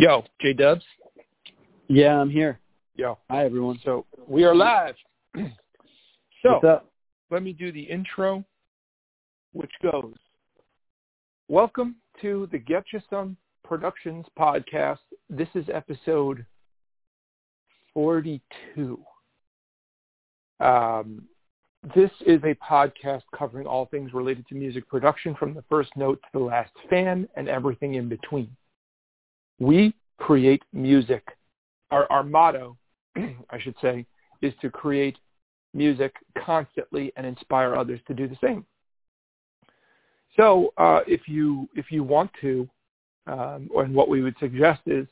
Yo, 0.00 0.22
J 0.40 0.52
Dubs. 0.52 0.84
Yeah, 1.88 2.20
I'm 2.20 2.30
here. 2.30 2.60
Yo. 2.94 3.18
Hi, 3.28 3.44
everyone. 3.44 3.80
So 3.84 4.06
we 4.28 4.44
are 4.44 4.54
live. 4.54 4.94
so 6.40 6.80
let 7.32 7.42
me 7.42 7.52
do 7.52 7.72
the 7.72 7.82
intro, 7.82 8.44
which 9.54 9.72
goes, 9.82 10.14
Welcome 11.48 11.96
to 12.22 12.48
the 12.52 12.60
Getcha 12.60 13.02
Some 13.10 13.36
Productions 13.64 14.24
podcast. 14.38 14.98
This 15.28 15.48
is 15.56 15.64
episode 15.68 16.46
42. 17.92 19.00
Um, 20.60 21.24
this 21.96 22.12
is 22.24 22.40
a 22.44 22.54
podcast 22.54 23.22
covering 23.36 23.66
all 23.66 23.86
things 23.86 24.14
related 24.14 24.46
to 24.46 24.54
music 24.54 24.88
production 24.88 25.34
from 25.34 25.54
the 25.54 25.64
first 25.68 25.90
note 25.96 26.20
to 26.22 26.38
the 26.38 26.44
last 26.44 26.70
fan 26.88 27.28
and 27.34 27.48
everything 27.48 27.94
in 27.94 28.08
between. 28.08 28.48
We 29.58 29.94
create 30.18 30.62
music. 30.72 31.26
Our, 31.90 32.10
our 32.10 32.22
motto, 32.22 32.76
I 33.16 33.58
should 33.60 33.74
say, 33.80 34.06
is 34.42 34.52
to 34.60 34.70
create 34.70 35.16
music 35.74 36.14
constantly 36.44 37.12
and 37.16 37.26
inspire 37.26 37.74
others 37.74 38.00
to 38.08 38.14
do 38.14 38.28
the 38.28 38.36
same. 38.42 38.64
So 40.36 40.72
uh, 40.76 41.00
if 41.06 41.22
you 41.26 41.68
if 41.74 41.90
you 41.90 42.04
want 42.04 42.30
to, 42.40 42.68
um, 43.26 43.68
and 43.74 43.94
what 43.94 44.08
we 44.08 44.22
would 44.22 44.36
suggest 44.38 44.82
is, 44.86 45.06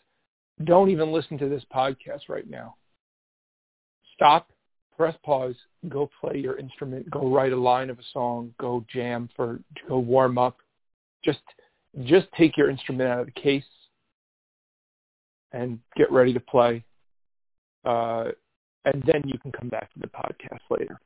don't 0.65 0.91
even 0.91 1.13
listen 1.13 1.37
to 1.39 1.49
this 1.49 1.65
podcast 1.75 2.29
right 2.29 2.49
now. 2.49 2.77
Stop, 4.15 4.51
press 4.97 5.17
pause, 5.25 5.57
go 5.89 6.09
play 6.21 6.39
your 6.39 6.59
instrument, 6.59 7.11
go 7.11 7.29
write 7.29 7.53
a 7.53 7.57
line 7.57 7.91
of 7.91 7.99
a 7.99 8.05
song, 8.13 8.55
go 8.59 8.85
jam 8.93 9.29
for, 9.35 9.61
go 9.89 9.99
warm 9.99 10.39
up. 10.39 10.57
Just 11.25 11.41
just 12.05 12.27
take 12.37 12.57
your 12.57 12.71
instrument 12.71 13.11
out 13.11 13.21
of 13.21 13.27
the 13.27 13.41
case 13.41 13.65
and 15.57 15.79
get 15.97 16.13
ready 16.13 16.33
to 16.33 16.41
play. 16.41 16.85
Uh, 17.85 18.27
and 18.85 19.03
then 19.07 19.23
you 19.25 19.39
can 19.39 19.53
come 19.53 19.69
back 19.69 19.93
to 19.95 20.01
the 20.01 20.09
podcast 20.09 20.61
later. 20.71 21.01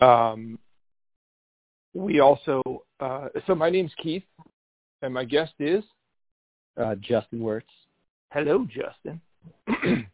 Um, 0.00 0.58
we 1.94 2.20
also, 2.20 2.62
uh, 3.00 3.28
so 3.46 3.54
my 3.54 3.70
name's 3.70 3.92
Keith, 4.02 4.24
and 5.02 5.14
my 5.14 5.24
guest 5.24 5.54
is 5.58 5.84
Uh, 6.76 6.96
Justin 6.96 7.38
Wertz. 7.38 7.72
Hello, 8.32 8.66
Justin. 8.66 9.20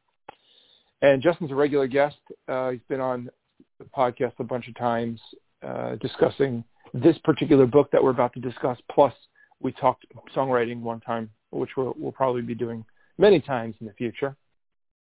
and 1.00 1.22
Justin's 1.22 1.50
a 1.50 1.54
regular 1.54 1.86
guest. 1.86 2.18
Uh, 2.46 2.70
he's 2.72 2.86
been 2.86 3.00
on 3.00 3.30
the 3.78 3.86
podcast 3.86 4.34
a 4.40 4.44
bunch 4.44 4.68
of 4.68 4.74
times 4.76 5.18
uh, 5.66 5.96
discussing 6.02 6.62
this 6.92 7.16
particular 7.24 7.66
book 7.66 7.90
that 7.92 8.02
we're 8.04 8.10
about 8.18 8.34
to 8.34 8.40
discuss. 8.40 8.76
Plus, 8.92 9.14
we 9.60 9.72
talked 9.72 10.04
songwriting 10.36 10.82
one 10.82 11.00
time, 11.00 11.30
which 11.50 11.70
we'll, 11.76 11.94
we'll 11.96 12.12
probably 12.12 12.42
be 12.42 12.54
doing 12.54 12.84
many 13.18 13.40
times 13.40 13.74
in 13.80 13.86
the 13.86 13.92
future. 13.94 14.36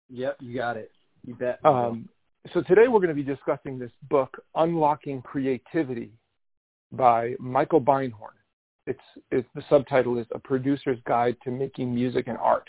Yep, 0.09 0.37
you 0.41 0.55
got 0.55 0.77
it. 0.77 0.91
You 1.25 1.35
bet. 1.35 1.59
Um, 1.63 2.09
so 2.53 2.61
today 2.61 2.87
we're 2.87 2.99
going 2.99 3.09
to 3.09 3.13
be 3.13 3.23
discussing 3.23 3.77
this 3.77 3.91
book, 4.09 4.43
Unlocking 4.55 5.21
Creativity, 5.21 6.11
by 6.91 7.35
Michael 7.39 7.81
Beinhorn. 7.81 8.35
It's, 8.87 8.99
it's 9.29 9.47
the 9.55 9.63
subtitle 9.69 10.17
is 10.17 10.25
A 10.33 10.39
Producer's 10.39 10.97
Guide 11.05 11.37
to 11.43 11.51
Making 11.51 11.93
Music 11.93 12.27
and 12.27 12.37
Art. 12.37 12.67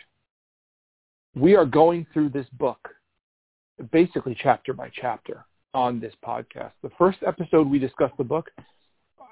We 1.34 1.56
are 1.56 1.64
going 1.64 2.06
through 2.12 2.28
this 2.28 2.46
book, 2.52 2.90
basically 3.90 4.36
chapter 4.40 4.74
by 4.74 4.90
chapter, 4.94 5.46
on 5.74 5.98
this 5.98 6.12
podcast. 6.24 6.72
The 6.82 6.90
first 6.98 7.18
episode 7.26 7.66
we 7.66 7.78
discussed 7.78 8.16
the 8.18 8.24
book 8.24 8.50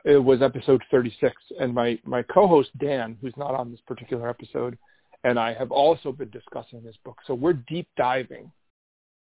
it 0.05 0.19
was 0.19 0.43
episode 0.43 0.83
36, 0.91 1.35
and 1.59 1.75
my 1.75 1.99
my 2.05 2.23
co-host 2.23 2.71
Dan, 2.79 3.17
who's 3.21 3.37
not 3.37 3.55
on 3.55 3.71
this 3.71 3.81
particular 3.87 4.29
episode, 4.29 4.79
and 5.25 5.39
I 5.39 5.55
have 5.55 5.71
also 5.71 6.13
been 6.13 6.31
discussing 6.31 6.83
this 6.83 6.97
book. 7.05 7.19
So 7.27 7.35
we're 7.35 7.53
deep 7.55 7.89
diving 7.97 8.51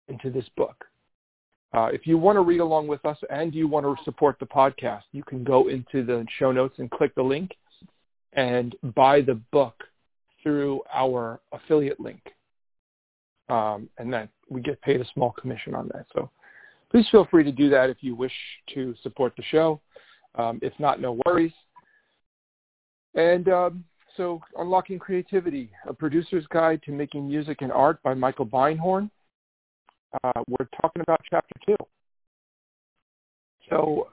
into 0.09 0.31
this 0.31 0.49
book. 0.57 0.85
Uh, 1.75 1.87
if 1.93 2.07
you 2.07 2.17
want 2.17 2.37
to 2.37 2.41
read 2.41 2.61
along 2.61 2.87
with 2.87 3.05
us 3.05 3.19
and 3.29 3.55
you 3.55 3.69
want 3.69 3.85
to 3.85 4.05
support 4.05 4.39
the 4.41 4.47
podcast, 4.47 5.03
you 5.13 5.23
can 5.23 5.45
go 5.45 5.69
into 5.69 6.05
the 6.05 6.27
show 6.39 6.51
notes 6.51 6.77
and 6.79 6.91
click 6.91 7.15
the 7.15 7.23
link 7.23 7.51
and 8.33 8.75
buy 8.95 9.21
the 9.21 9.35
book 9.53 9.75
through 10.43 10.81
our 10.93 11.41
affiliate 11.53 12.01
link. 12.01 12.23
Um, 13.51 13.89
and 13.99 14.13
then 14.13 14.29
we 14.49 14.61
get 14.61 14.81
paid 14.81 15.01
a 15.01 15.07
small 15.13 15.33
commission 15.33 15.75
on 15.75 15.89
that. 15.93 16.07
So 16.15 16.31
please 16.91 17.07
feel 17.11 17.27
free 17.31 17.45
to 17.45 17.53
do 17.53 17.69
that 17.71 17.91
if 17.91 17.99
you 18.01 18.15
wish 18.15 18.33
to 18.75 18.95
support 19.03 19.35
the 19.37 19.43
show. 19.51 19.81
Um, 20.39 20.59
if 20.63 20.73
not, 20.79 21.01
no 21.01 21.21
worries. 21.27 21.53
And 23.15 23.49
um, 23.49 23.85
so 24.17 24.41
Unlocking 24.57 24.99
Creativity, 24.99 25.71
a 25.87 25.93
producer's 25.93 26.47
guide 26.49 26.81
to 26.85 26.93
making 26.93 27.27
music 27.27 27.59
and 27.63 27.73
art 27.73 28.03
by 28.03 28.15
Michael 28.15 28.47
Beinhorn. 28.47 29.11
Uh, 30.23 30.43
we're 30.49 30.69
talking 30.81 31.03
about 31.03 31.21
chapter 31.29 31.55
two. 31.67 31.77
So, 33.69 34.09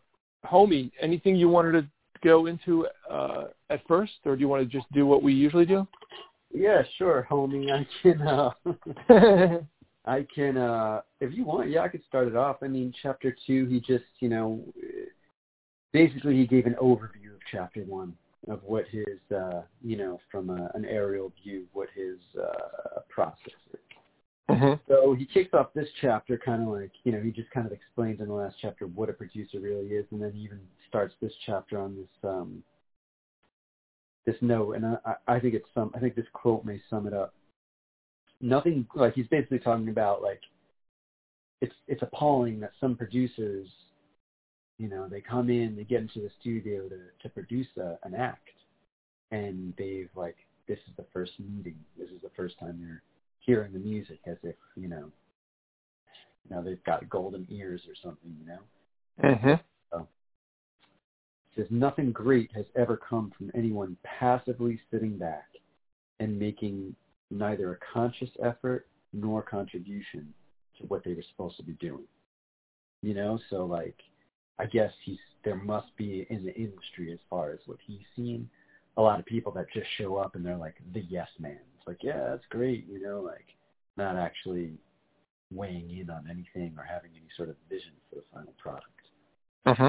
homie, 0.46 0.92
anything 1.02 1.36
you 1.36 1.48
wanted 1.48 1.72
to 1.74 1.88
go 2.24 2.48
into 2.48 2.88
uh, 3.10 3.46
at 3.70 3.86
first, 3.88 4.14
or 4.26 4.36
do 4.36 4.42
you 4.42 4.48
want 4.48 4.70
to 4.70 4.78
just 4.78 4.92
do 4.92 5.06
what 5.06 5.24
we 5.24 5.34
usually 5.34 5.66
do? 5.66 5.88
yeah, 6.56 6.82
sure, 6.98 7.28
homie. 7.30 7.72
I 7.72 7.88
can. 8.02 8.22
Uh, 8.22 9.60
I 10.06 10.26
can. 10.34 10.58
Uh, 10.58 11.02
if 11.20 11.34
you 11.34 11.46
want, 11.46 11.70
yeah, 11.70 11.82
I 11.82 11.88
could 11.88 12.04
start 12.08 12.28
it 12.28 12.36
off. 12.36 12.58
I 12.62 12.68
mean, 12.68 12.94
chapter 13.02 13.36
two, 13.46 13.66
he 13.68 13.80
just, 13.80 14.06
you 14.20 14.30
know, 14.30 14.64
basically 15.96 16.36
he 16.36 16.46
gave 16.46 16.66
an 16.66 16.76
overview 16.82 17.34
of 17.34 17.40
chapter 17.50 17.80
one 17.84 18.14
of 18.50 18.62
what 18.64 18.86
his, 18.90 19.18
uh, 19.34 19.62
you 19.82 19.96
know, 19.96 20.20
from 20.30 20.50
a, 20.50 20.70
an 20.74 20.84
aerial 20.84 21.32
view, 21.42 21.64
what 21.72 21.88
his 21.96 22.18
uh, 22.38 23.00
process 23.08 23.40
is. 23.74 23.80
mm-hmm. 24.50 24.74
So 24.90 25.14
he 25.14 25.26
kicks 25.26 25.54
off 25.54 25.68
this 25.74 25.88
chapter 26.02 26.38
kind 26.38 26.64
of 26.64 26.68
like, 26.68 26.92
you 27.06 27.14
know, 27.14 27.22
he 27.22 27.32
just 27.32 27.50
kind 27.52 27.66
of 27.66 27.72
explains 27.72 28.20
in 28.20 28.28
the 28.28 28.34
last 28.34 28.58
chapter 28.62 28.88
what 28.88 29.10
a 29.10 29.14
producer 29.14 29.62
really 29.62 29.88
is, 29.88 30.06
and 30.12 30.22
then 30.22 30.34
he 30.34 30.42
even 30.42 30.60
starts 30.90 31.16
this 31.22 31.32
chapter 31.46 31.80
on 31.80 31.96
this 31.96 32.30
um, 32.30 32.62
this 34.26 34.36
note, 34.42 34.76
and 34.76 34.86
I, 34.86 35.16
I 35.28 35.40
think 35.40 35.54
it's 35.54 35.70
some, 35.74 35.92
I 35.96 36.00
think 36.00 36.16
this 36.16 36.26
quote 36.34 36.66
may 36.66 36.82
sum 36.90 37.08
it 37.08 37.14
up. 37.14 37.34
Nothing 38.42 38.86
like 38.96 39.14
he's 39.14 39.28
basically 39.28 39.60
talking 39.60 39.90
about 39.90 40.22
like 40.22 40.42
it's 41.62 41.76
it's 41.88 42.02
appalling 42.02 42.60
that 42.60 42.72
some 42.82 42.96
producers, 42.98 43.68
you 44.78 44.90
know, 44.90 45.08
they 45.08 45.22
come 45.22 45.50
in, 45.50 45.76
they 45.76 45.84
get 45.84 46.02
into 46.02 46.20
the 46.20 46.32
studio 46.42 46.88
to 46.90 47.00
to 47.22 47.30
produce 47.30 47.68
a, 47.78 47.98
an 48.04 48.14
act, 48.14 48.50
and 49.32 49.74
they've 49.78 50.10
like 50.16 50.38
this 50.68 50.80
is 50.88 50.96
the 50.98 51.06
first 51.14 51.34
meeting, 51.40 51.78
this 51.98 52.10
is 52.10 52.22
the 52.22 52.32
first 52.36 52.60
time 52.60 52.80
they're 52.82 53.04
hearing 53.46 53.72
the 53.74 53.80
music 53.80 54.20
as 54.26 54.38
if 54.44 54.56
you 54.76 54.88
know 54.88 55.12
you 56.44 56.56
know 56.56 56.64
they've 56.64 56.84
got 56.84 57.08
golden 57.10 57.46
ears 57.50 57.82
or 57.88 57.94
something 58.04 58.36
you 58.40 58.48
know? 58.48 58.60
Mm-hmm. 59.24 60.02
says 61.56 61.68
nothing 61.70 62.12
great 62.12 62.52
has 62.54 62.66
ever 62.76 62.98
come 62.98 63.32
from 63.38 63.52
anyone 63.56 63.96
passively 64.04 64.80
sitting 64.92 65.18
back 65.18 65.48
and 66.20 66.38
making 66.38 66.96
neither 67.32 67.74
a 67.74 67.78
conscious 67.94 68.30
effort 68.44 68.88
nor 69.14 69.42
contribution 69.42 70.34
to 70.78 70.84
what 70.88 71.04
they 71.06 71.14
were 71.14 71.24
supposed 71.32 71.56
to 71.56 71.64
be 71.64 71.74
doing. 71.74 72.04
You 73.02 73.14
know 73.14 73.40
so 73.50 73.66
like 73.66 73.96
i 74.60 74.66
guess 74.66 74.92
he's 75.04 75.20
there 75.44 75.56
must 75.56 75.96
be 75.98 76.26
in 76.30 76.44
the 76.44 76.56
industry 76.56 77.12
as 77.14 77.20
far 77.30 77.52
as 77.52 77.60
what 77.66 77.78
he's 77.86 78.06
seen 78.16 78.50
a 78.98 79.02
lot 79.02 79.20
of 79.20 79.26
people 79.26 79.52
that 79.52 79.66
just 79.74 79.88
show 79.98 80.16
up 80.16 80.36
and 80.36 80.46
they're 80.46 80.58
like 80.58 80.76
the 80.94 81.02
yes 81.02 81.28
man 81.40 81.60
it's 81.78 81.88
like 81.88 81.98
yeah 82.02 82.30
that's 82.30 82.46
great 82.50 82.86
you 82.88 83.02
know 83.02 83.22
like 83.22 83.46
not 83.98 84.16
actually 84.16 84.74
weighing 85.54 85.90
in 86.00 86.10
on 86.10 86.26
anything 86.30 86.74
or 86.78 86.84
having 86.84 87.12
any 87.12 87.28
sort 87.38 87.50
of 87.50 87.56
vision 87.70 87.92
for 88.10 88.16
the 88.16 88.24
final 88.34 88.54
product 88.58 88.90
Mm-hmm. 89.68 89.88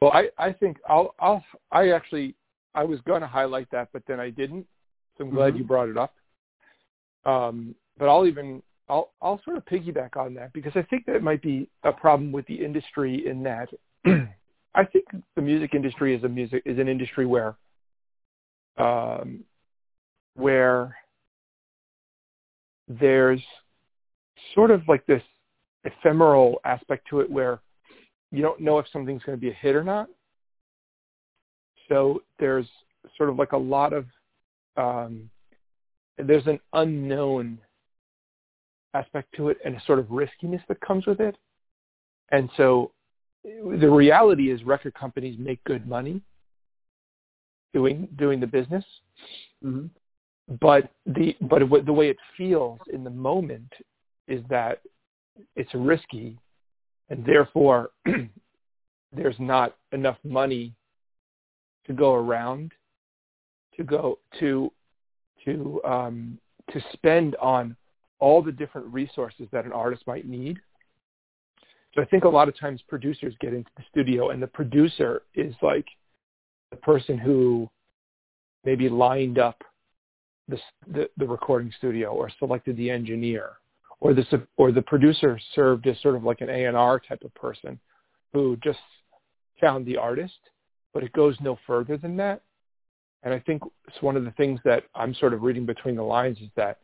Well, 0.00 0.12
I, 0.12 0.28
I 0.38 0.52
think 0.52 0.78
I'll, 0.88 1.14
I'll, 1.20 1.44
I 1.70 1.90
actually, 1.90 2.34
I 2.74 2.82
was 2.84 3.00
going 3.02 3.20
to 3.20 3.26
highlight 3.26 3.70
that, 3.72 3.88
but 3.92 4.02
then 4.08 4.18
I 4.18 4.30
didn't. 4.30 4.66
So 5.16 5.24
I'm 5.24 5.30
glad 5.30 5.54
Mhm. 5.54 5.58
you 5.58 5.64
brought 5.64 5.88
it 5.88 5.98
up. 5.98 6.14
Um, 7.24 7.74
but 7.98 8.08
I'll 8.08 8.26
even, 8.26 8.62
I'll, 8.88 9.12
I'll 9.22 9.40
sort 9.44 9.56
of 9.56 9.64
piggyback 9.64 10.16
on 10.16 10.34
that 10.34 10.52
because 10.52 10.72
I 10.74 10.82
think 10.82 11.06
that 11.06 11.22
might 11.22 11.42
be 11.42 11.68
a 11.84 11.92
problem 11.92 12.32
with 12.32 12.46
the 12.46 12.54
industry 12.54 13.26
in 13.26 13.42
that 13.44 13.68
I 14.74 14.84
think 14.84 15.04
the 15.36 15.42
music 15.42 15.74
industry 15.74 16.14
is 16.14 16.24
a 16.24 16.28
music, 16.28 16.62
is 16.66 16.78
an 16.78 16.88
industry 16.88 17.26
where, 17.26 17.56
um, 18.76 19.44
where 20.34 20.96
there's 22.88 23.40
sort 24.54 24.70
of 24.70 24.82
like 24.88 25.06
this 25.06 25.22
ephemeral 25.84 26.60
aspect 26.64 27.06
to 27.08 27.20
it 27.20 27.30
where 27.30 27.60
you 28.30 28.42
don't 28.42 28.60
know 28.60 28.78
if 28.78 28.86
something's 28.92 29.22
going 29.22 29.38
to 29.38 29.40
be 29.40 29.50
a 29.50 29.54
hit 29.54 29.76
or 29.76 29.84
not. 29.84 30.08
So 31.88 32.22
there's 32.38 32.66
sort 33.16 33.28
of 33.28 33.36
like 33.36 33.52
a 33.52 33.56
lot 33.56 33.92
of 33.92 34.06
um, 34.76 35.30
there's 36.18 36.46
an 36.46 36.58
unknown 36.72 37.58
aspect 38.94 39.28
to 39.36 39.48
it 39.48 39.58
and 39.64 39.76
a 39.76 39.82
sort 39.86 39.98
of 39.98 40.10
riskiness 40.10 40.62
that 40.68 40.80
comes 40.80 41.06
with 41.06 41.20
it. 41.20 41.36
And 42.30 42.48
so 42.56 42.92
the 43.44 43.90
reality 43.90 44.50
is 44.50 44.62
record 44.64 44.94
companies 44.94 45.38
make 45.38 45.62
good 45.64 45.86
money 45.86 46.22
doing 47.72 48.08
doing 48.16 48.40
the 48.40 48.46
business. 48.46 48.84
Mm-hmm. 49.64 49.86
but 50.60 50.90
the 51.06 51.34
but 51.40 51.62
the 51.86 51.92
way 51.92 52.08
it 52.10 52.18
feels 52.36 52.78
in 52.92 53.02
the 53.02 53.10
moment 53.10 53.72
is 54.28 54.42
that 54.48 54.80
it's 55.56 55.74
risky, 55.74 56.38
and 57.08 57.24
therefore 57.24 57.90
there's 59.12 59.36
not 59.38 59.76
enough 59.92 60.18
money 60.22 60.74
to 61.86 61.92
go 61.92 62.14
around 62.14 62.72
to 63.76 63.84
go 63.84 64.18
to 64.38 64.70
to 65.44 65.80
um, 65.84 66.38
to 66.72 66.80
spend 66.92 67.36
on 67.36 67.76
all 68.24 68.40
the 68.40 68.50
different 68.50 68.86
resources 68.86 69.46
that 69.52 69.66
an 69.66 69.72
artist 69.72 70.02
might 70.06 70.26
need. 70.26 70.58
So 71.94 72.00
I 72.00 72.06
think 72.06 72.24
a 72.24 72.28
lot 72.28 72.48
of 72.48 72.58
times 72.58 72.80
producers 72.88 73.34
get 73.38 73.52
into 73.52 73.68
the 73.76 73.82
studio 73.90 74.30
and 74.30 74.42
the 74.42 74.46
producer 74.46 75.20
is 75.34 75.54
like 75.60 75.84
the 76.70 76.78
person 76.78 77.18
who 77.18 77.68
maybe 78.64 78.88
lined 78.88 79.38
up 79.38 79.62
the, 80.48 80.58
the, 80.90 81.10
the 81.18 81.26
recording 81.26 81.70
studio 81.76 82.14
or 82.14 82.30
selected 82.38 82.78
the 82.78 82.90
engineer 82.90 83.50
or 84.00 84.14
the 84.14 84.24
or 84.56 84.72
the 84.72 84.80
producer 84.80 85.38
served 85.54 85.86
as 85.86 86.00
sort 86.00 86.16
of 86.16 86.24
like 86.24 86.40
an 86.40 86.48
A&R 86.48 87.00
type 87.06 87.22
of 87.24 87.34
person 87.34 87.78
who 88.32 88.56
just 88.64 88.78
found 89.60 89.84
the 89.84 89.98
artist, 89.98 90.38
but 90.94 91.02
it 91.02 91.12
goes 91.12 91.36
no 91.42 91.58
further 91.66 91.98
than 91.98 92.16
that. 92.16 92.40
And 93.22 93.34
I 93.34 93.38
think 93.40 93.62
it's 93.86 94.00
one 94.00 94.16
of 94.16 94.24
the 94.24 94.30
things 94.30 94.60
that 94.64 94.84
I'm 94.94 95.12
sort 95.12 95.34
of 95.34 95.42
reading 95.42 95.66
between 95.66 95.96
the 95.96 96.02
lines 96.02 96.38
is 96.38 96.48
that 96.56 96.78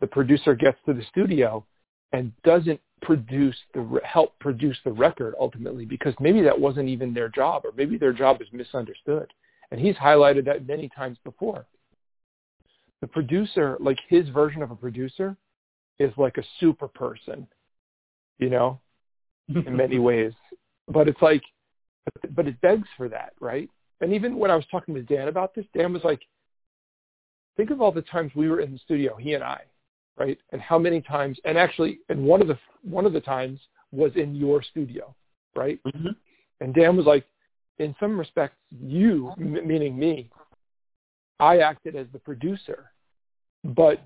the 0.00 0.06
producer 0.06 0.54
gets 0.54 0.78
to 0.86 0.94
the 0.94 1.02
studio 1.10 1.64
and 2.12 2.32
doesn't 2.42 2.80
produce 3.02 3.56
the 3.74 4.00
help 4.04 4.38
produce 4.38 4.76
the 4.84 4.92
record 4.92 5.34
ultimately 5.38 5.84
because 5.84 6.14
maybe 6.20 6.42
that 6.42 6.58
wasn't 6.58 6.88
even 6.88 7.14
their 7.14 7.28
job 7.28 7.62
or 7.64 7.72
maybe 7.76 7.96
their 7.96 8.12
job 8.12 8.40
is 8.40 8.48
misunderstood. 8.52 9.32
And 9.70 9.80
he's 9.80 9.96
highlighted 9.96 10.46
that 10.46 10.66
many 10.66 10.88
times 10.88 11.18
before. 11.24 11.66
The 13.00 13.06
producer, 13.06 13.76
like 13.80 13.98
his 14.08 14.28
version 14.30 14.62
of 14.62 14.70
a 14.70 14.76
producer, 14.76 15.36
is 15.98 16.12
like 16.16 16.38
a 16.38 16.42
super 16.58 16.88
person, 16.88 17.46
you 18.38 18.50
know, 18.50 18.80
in 19.48 19.76
many 19.76 19.98
ways. 19.98 20.32
But 20.88 21.08
it's 21.08 21.20
like, 21.20 21.42
but 22.34 22.46
it 22.46 22.60
begs 22.60 22.88
for 22.96 23.08
that, 23.10 23.34
right? 23.40 23.68
And 24.00 24.12
even 24.14 24.36
when 24.36 24.50
I 24.50 24.56
was 24.56 24.64
talking 24.70 24.94
with 24.94 25.06
Dan 25.06 25.28
about 25.28 25.54
this, 25.54 25.66
Dan 25.76 25.92
was 25.92 26.02
like, 26.02 26.20
think 27.56 27.70
of 27.70 27.80
all 27.80 27.92
the 27.92 28.02
times 28.02 28.32
we 28.34 28.48
were 28.48 28.60
in 28.60 28.72
the 28.72 28.78
studio, 28.78 29.16
he 29.16 29.34
and 29.34 29.44
I, 29.44 29.60
right? 30.18 30.38
And 30.52 30.60
how 30.60 30.78
many 30.78 31.00
times, 31.00 31.38
and 31.44 31.56
actually, 31.56 32.00
and 32.08 32.22
one 32.22 32.42
of 32.42 32.48
the 32.48 32.58
one 32.82 33.06
of 33.06 33.12
the 33.12 33.20
times 33.20 33.60
was 33.92 34.12
in 34.16 34.34
your 34.34 34.62
studio, 34.62 35.14
right? 35.56 35.80
Mm-hmm. 35.86 36.08
And 36.60 36.74
Dan 36.74 36.96
was 36.96 37.06
like, 37.06 37.24
in 37.78 37.94
some 38.00 38.18
respects, 38.18 38.56
you, 38.80 39.32
m- 39.38 39.66
meaning 39.66 39.98
me, 39.98 40.30
I 41.40 41.58
acted 41.58 41.94
as 41.94 42.06
the 42.12 42.18
producer, 42.18 42.90
but 43.64 44.02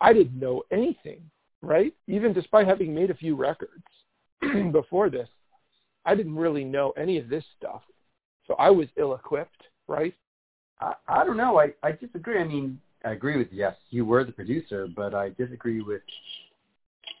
I 0.00 0.12
didn't 0.12 0.38
know 0.38 0.62
anything, 0.70 1.22
right? 1.62 1.92
Even 2.06 2.32
despite 2.32 2.66
having 2.66 2.94
made 2.94 3.10
a 3.10 3.14
few 3.14 3.34
records 3.34 3.84
before 4.72 5.10
this, 5.10 5.28
I 6.04 6.14
didn't 6.14 6.36
really 6.36 6.64
know 6.64 6.92
any 6.96 7.18
of 7.18 7.28
this 7.28 7.44
stuff. 7.58 7.82
So 8.46 8.54
I 8.54 8.70
was 8.70 8.88
ill-equipped, 8.96 9.62
right? 9.88 10.14
I, 10.80 10.94
I 11.08 11.24
don't 11.24 11.36
know. 11.36 11.58
I, 11.58 11.72
I 11.82 11.92
disagree. 11.92 12.40
I 12.40 12.44
mean, 12.44 12.80
I 13.04 13.12
agree 13.12 13.38
with 13.38 13.48
yes, 13.50 13.74
you 13.90 14.04
were 14.04 14.24
the 14.24 14.32
producer, 14.32 14.86
but 14.94 15.14
I 15.14 15.30
disagree 15.30 15.80
with 15.80 16.02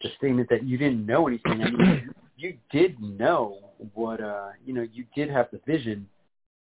the 0.02 0.10
statement 0.18 0.48
that 0.50 0.64
you 0.64 0.78
didn't 0.78 1.04
know 1.04 1.26
anything. 1.26 1.62
I 1.62 1.70
mean, 1.70 2.14
you 2.36 2.56
did 2.70 3.00
know 3.00 3.58
what 3.94 4.20
uh 4.20 4.48
you 4.64 4.74
know, 4.74 4.86
you 4.92 5.04
did 5.14 5.30
have 5.30 5.48
the 5.52 5.60
vision. 5.66 6.08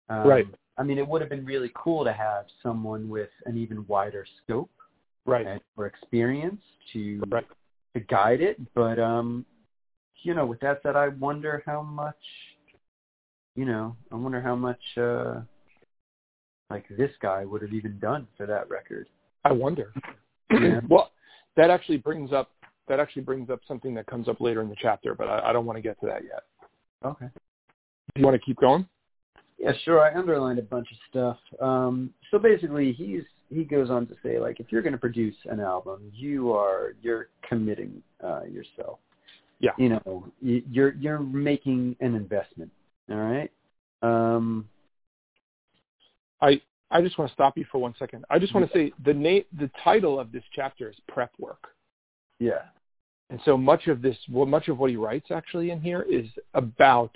Um, 0.09 0.29
right. 0.29 0.47
I 0.79 0.83
mean, 0.83 0.99
it 0.99 1.09
would 1.09 1.23
have 1.23 1.31
been 1.31 1.45
really 1.45 1.71
cool 1.75 2.05
to 2.05 2.13
have 2.13 2.45
someone 2.63 3.09
with 3.09 3.31
an 3.47 3.57
even 3.57 3.87
wider 3.89 4.27
scope, 4.43 4.71
right, 5.25 5.47
and 5.47 5.61
for 5.75 5.87
experience 5.87 6.61
to 6.93 7.23
right. 7.29 7.47
to 7.95 8.01
guide 8.01 8.43
it. 8.43 8.61
But 8.75 8.99
um, 8.99 9.47
you 10.23 10.35
know, 10.35 10.45
with 10.45 10.61
that 10.61 10.81
said, 10.83 10.97
I 10.97 11.09
wonder 11.09 11.63
how 11.65 11.83
much, 11.83 12.15
you 13.55 13.65
know, 13.65 13.97
I 14.13 14.17
wonder 14.17 14.41
how 14.41 14.57
much 14.57 14.81
uh 14.99 15.41
like 16.71 16.85
this 16.97 17.11
guy 17.21 17.45
would 17.45 17.63
have 17.63 17.73
even 17.73 17.99
done 17.99 18.27
for 18.37 18.47
that 18.47 18.69
record. 18.69 19.07
I 19.45 19.53
wonder. 19.53 19.93
Yeah. 20.49 20.79
well, 20.89 21.11
that 21.57 21.71
actually 21.71 21.97
brings 21.97 22.33
up 22.33 22.51
that 22.87 23.01
actually 23.01 23.23
brings 23.23 23.51
up 23.51 23.61
something 23.67 23.95
that 23.95 24.07
comes 24.07 24.29
up 24.29 24.41
later 24.41 24.63
in 24.63 24.69
the 24.69 24.77
chapter, 24.81 25.13
but 25.13 25.27
I, 25.27 25.51
I 25.51 25.53
don't 25.53 25.67
want 25.67 25.77
to 25.77 25.83
get 25.83 25.99
to 26.01 26.07
that 26.07 26.23
yet. 26.23 26.45
Okay. 27.05 27.27
Do 28.15 28.21
you 28.21 28.25
want 28.25 28.41
to 28.41 28.47
keep 28.47 28.57
going? 28.61 28.87
Yeah, 29.59 29.73
sure. 29.85 30.01
I 30.01 30.17
underlined 30.17 30.61
a 30.61 30.63
bunch 30.63 30.87
of 30.93 30.99
stuff. 31.11 31.61
Um, 31.61 32.11
so 32.31 32.39
basically, 32.39 32.93
he's 32.93 33.23
he 33.51 33.65
goes 33.65 33.91
on 33.91 34.07
to 34.07 34.15
say 34.23 34.39
like, 34.39 34.61
if 34.61 34.67
you're 34.71 34.83
going 34.83 34.93
to 34.93 34.99
produce 34.99 35.35
an 35.47 35.59
album, 35.59 36.13
you 36.15 36.53
are 36.53 36.95
you're 37.03 37.29
committing 37.49 38.01
uh, 38.23 38.45
yourself. 38.45 39.01
Yeah. 39.59 39.73
You 39.79 39.89
know, 39.89 40.25
you- 40.41 40.63
you're 40.71 40.95
you're 40.95 41.19
making 41.19 41.97
an 42.01 42.15
investment. 42.15 42.71
All 43.11 43.17
right. 43.17 43.51
Um, 44.03 44.69
I 46.41 46.61
I 46.91 47.01
just 47.03 47.19
want 47.19 47.31
to 47.31 47.35
stop 47.35 47.57
you 47.59 47.65
for 47.71 47.79
one 47.79 47.95
second. 47.99 48.25
I 48.31 48.39
just 48.39 48.55
want 48.55 48.71
to 48.71 48.73
say 48.79 48.93
the 49.05 49.15
name 49.15 49.45
the 49.59 49.71
title 49.83 50.19
of 50.21 50.31
this 50.33 50.45
chapter 50.55 50.89
is 50.91 50.97
prep 51.09 51.33
work. 51.39 51.69
yeah. 52.39 52.63
And 53.29 53.41
so 53.45 53.57
much 53.57 53.89
of 53.89 54.03
this, 54.03 54.17
well, 54.31 54.47
much 54.47 54.69
of 54.69 54.79
what 54.79 54.89
he 54.89 54.95
writes 54.97 55.33
actually 55.33 55.71
in 55.73 55.81
here 55.81 56.03
is 56.09 56.27
about 56.55 57.11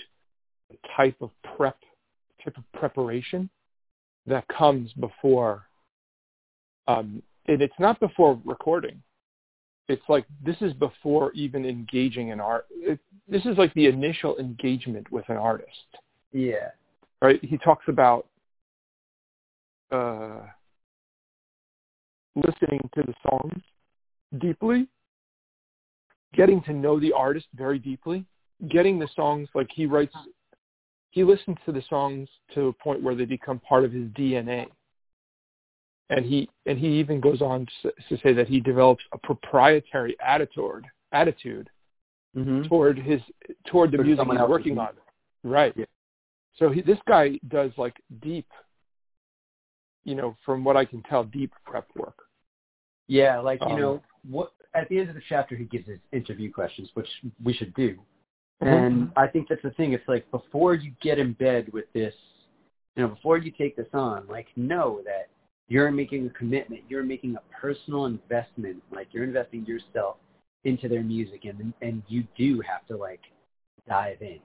the 0.68 0.76
type 0.96 1.14
of 1.20 1.30
prep, 1.56 1.76
type 2.44 2.56
of 2.56 2.64
preparation 2.76 3.48
that 4.26 4.44
comes 4.48 4.92
before, 4.94 5.62
um, 6.88 7.22
and 7.46 7.62
it's 7.62 7.78
not 7.78 8.00
before 8.00 8.40
recording. 8.44 9.00
It's 9.88 10.02
like 10.08 10.24
this 10.44 10.56
is 10.60 10.72
before 10.72 11.30
even 11.34 11.64
engaging 11.64 12.30
in 12.30 12.40
art. 12.40 12.66
It, 12.72 12.98
this 13.28 13.44
is 13.46 13.56
like 13.56 13.72
the 13.74 13.86
initial 13.86 14.36
engagement 14.38 15.10
with 15.12 15.28
an 15.28 15.36
artist, 15.36 15.96
Yeah. 16.32 16.70
right? 17.22 17.38
He 17.44 17.56
talks 17.58 17.84
about 17.86 18.26
uh, 19.90 20.42
listening 22.36 22.80
to 22.94 23.02
the 23.02 23.14
songs 23.28 23.62
deeply, 24.38 24.86
getting 26.34 26.62
to 26.62 26.72
know 26.72 27.00
the 27.00 27.12
artist 27.12 27.46
very 27.54 27.78
deeply, 27.78 28.24
getting 28.68 28.98
the 28.98 29.08
songs 29.14 29.48
like 29.54 29.68
he 29.72 29.86
writes. 29.86 30.14
He 31.10 31.24
listens 31.24 31.56
to 31.66 31.72
the 31.72 31.82
songs 31.88 32.28
to 32.54 32.68
a 32.68 32.72
point 32.72 33.02
where 33.02 33.14
they 33.16 33.24
become 33.24 33.58
part 33.58 33.84
of 33.84 33.92
his 33.92 34.04
DNA, 34.10 34.66
and 36.10 36.24
he 36.24 36.48
and 36.66 36.78
he 36.78 36.88
even 37.00 37.20
goes 37.20 37.42
on 37.42 37.66
to, 37.82 38.16
say 38.22 38.32
that 38.32 38.48
he 38.48 38.60
develops 38.60 39.02
a 39.12 39.18
proprietary 39.18 40.16
attitude 40.20 40.86
attitude 41.12 41.68
Mm-hmm. 42.36 42.68
toward 42.68 42.96
his 42.96 43.20
toward 43.66 43.90
the 43.90 43.98
music 43.98 44.24
he's 44.30 44.40
working 44.48 44.78
on. 44.78 44.90
Right. 45.42 45.72
Yeah. 45.76 45.86
So 46.56 46.70
he, 46.70 46.80
this 46.80 46.98
guy 47.08 47.40
does 47.48 47.72
like 47.76 47.96
deep, 48.22 48.46
you 50.04 50.14
know, 50.14 50.36
from 50.44 50.64
what 50.64 50.76
I 50.76 50.84
can 50.84 51.02
tell, 51.02 51.24
deep 51.24 51.52
prep 51.64 51.86
work. 51.96 52.16
Yeah, 53.06 53.38
like 53.38 53.60
you 53.60 53.68
Um, 53.68 53.80
know, 53.80 54.02
what 54.28 54.52
at 54.74 54.88
the 54.88 54.98
end 54.98 55.08
of 55.08 55.14
the 55.16 55.22
chapter 55.28 55.56
he 55.56 55.64
gives 55.64 55.86
his 55.88 55.98
interview 56.12 56.52
questions, 56.52 56.90
which 56.94 57.08
we 57.42 57.52
should 57.52 57.74
do. 57.74 57.98
Mm-hmm. 58.62 58.66
And 58.68 59.12
I 59.16 59.26
think 59.26 59.48
that's 59.48 59.62
the 59.62 59.72
thing. 59.72 59.92
It's 59.94 60.06
like 60.06 60.30
before 60.30 60.74
you 60.74 60.92
get 61.00 61.18
in 61.18 61.32
bed 61.32 61.72
with 61.72 61.90
this, 61.92 62.14
you 62.94 63.02
know, 63.02 63.08
before 63.08 63.38
you 63.38 63.50
take 63.50 63.74
this 63.76 63.88
on, 63.92 64.26
like 64.28 64.46
know 64.56 65.00
that 65.04 65.28
you're 65.68 65.90
making 65.90 66.26
a 66.26 66.30
commitment. 66.30 66.82
You're 66.88 67.02
making 67.04 67.36
a 67.36 67.42
personal 67.60 68.06
investment. 68.06 68.82
Like 68.92 69.08
you're 69.12 69.24
investing 69.24 69.64
yourself 69.66 70.16
into 70.64 70.88
their 70.88 71.02
music, 71.02 71.44
and 71.46 71.72
and 71.80 72.02
you 72.08 72.24
do 72.36 72.60
have 72.60 72.86
to 72.88 72.96
like 72.96 73.20
dive 73.88 74.20
in. 74.20 74.40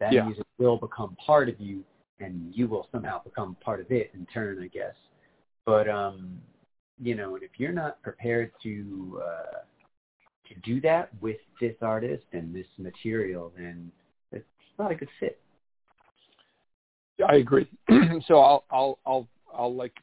That 0.00 0.12
Yeah. 0.12 0.24
music 0.24 0.46
will 0.58 0.78
become 0.78 1.14
part 1.24 1.48
of 1.48 1.60
you, 1.60 1.84
and 2.22 2.54
you 2.54 2.68
will 2.68 2.88
somehow 2.92 3.22
become 3.22 3.56
part 3.60 3.80
of 3.80 3.90
it 3.90 4.10
in 4.14 4.26
turn, 4.26 4.62
I 4.62 4.68
guess. 4.68 4.94
But 5.64 5.88
um, 5.88 6.38
you 7.00 7.14
know, 7.14 7.34
and 7.34 7.42
if 7.42 7.50
you're 7.56 7.72
not 7.72 8.02
prepared 8.02 8.52
to 8.62 9.22
uh, 9.22 9.58
to 10.48 10.60
do 10.62 10.80
that 10.82 11.10
with 11.20 11.38
this 11.60 11.74
artist 11.82 12.24
and 12.32 12.54
this 12.54 12.66
material, 12.78 13.52
then 13.56 13.90
it's 14.30 14.44
not 14.78 14.90
a 14.92 14.94
good 14.94 15.08
fit. 15.20 15.38
I 17.28 17.36
agree. 17.36 17.68
so 18.26 18.38
I'll 18.38 18.64
I'll 18.70 18.98
I'll 19.06 19.28
I'll 19.54 19.74
like 19.74 19.94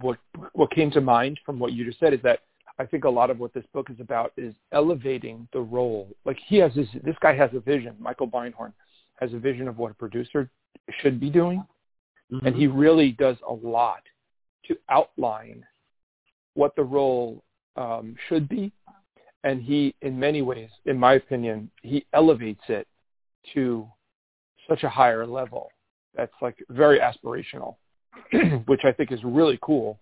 what 0.00 0.18
what 0.52 0.70
came 0.70 0.90
to 0.92 1.00
mind 1.00 1.40
from 1.44 1.58
what 1.58 1.72
you 1.72 1.84
just 1.84 2.00
said 2.00 2.12
is 2.12 2.20
that 2.22 2.40
I 2.78 2.86
think 2.86 3.04
a 3.04 3.10
lot 3.10 3.30
of 3.30 3.38
what 3.38 3.52
this 3.52 3.64
book 3.72 3.90
is 3.90 4.00
about 4.00 4.32
is 4.36 4.54
elevating 4.72 5.46
the 5.52 5.60
role. 5.60 6.08
Like 6.24 6.38
he 6.46 6.56
has 6.58 6.74
this 6.74 6.88
this 7.04 7.16
guy 7.20 7.34
has 7.34 7.50
a 7.54 7.60
vision. 7.60 7.94
Michael 7.98 8.28
Beinhorn 8.28 8.72
has 9.20 9.32
a 9.32 9.38
vision 9.38 9.68
of 9.68 9.78
what 9.78 9.90
a 9.90 9.94
producer 9.94 10.50
should 11.00 11.20
be 11.20 11.30
doing, 11.30 11.64
and 12.44 12.54
he 12.54 12.66
really 12.66 13.12
does 13.12 13.36
a 13.48 13.52
lot 13.52 14.02
to 14.66 14.76
outline 14.88 15.64
what 16.54 16.74
the 16.76 16.82
role 16.82 17.42
um, 17.76 18.16
should 18.28 18.48
be. 18.48 18.72
And 19.44 19.60
he, 19.60 19.94
in 20.02 20.18
many 20.18 20.40
ways, 20.40 20.70
in 20.86 20.98
my 20.98 21.14
opinion, 21.14 21.70
he 21.82 22.06
elevates 22.12 22.62
it 22.68 22.86
to 23.54 23.88
such 24.68 24.84
a 24.84 24.88
higher 24.88 25.26
level 25.26 25.70
that's 26.16 26.32
like 26.40 26.56
very 26.68 27.00
aspirational, 27.00 27.76
which 28.66 28.82
I 28.84 28.92
think 28.92 29.10
is 29.10 29.20
really 29.24 29.58
cool. 29.62 29.98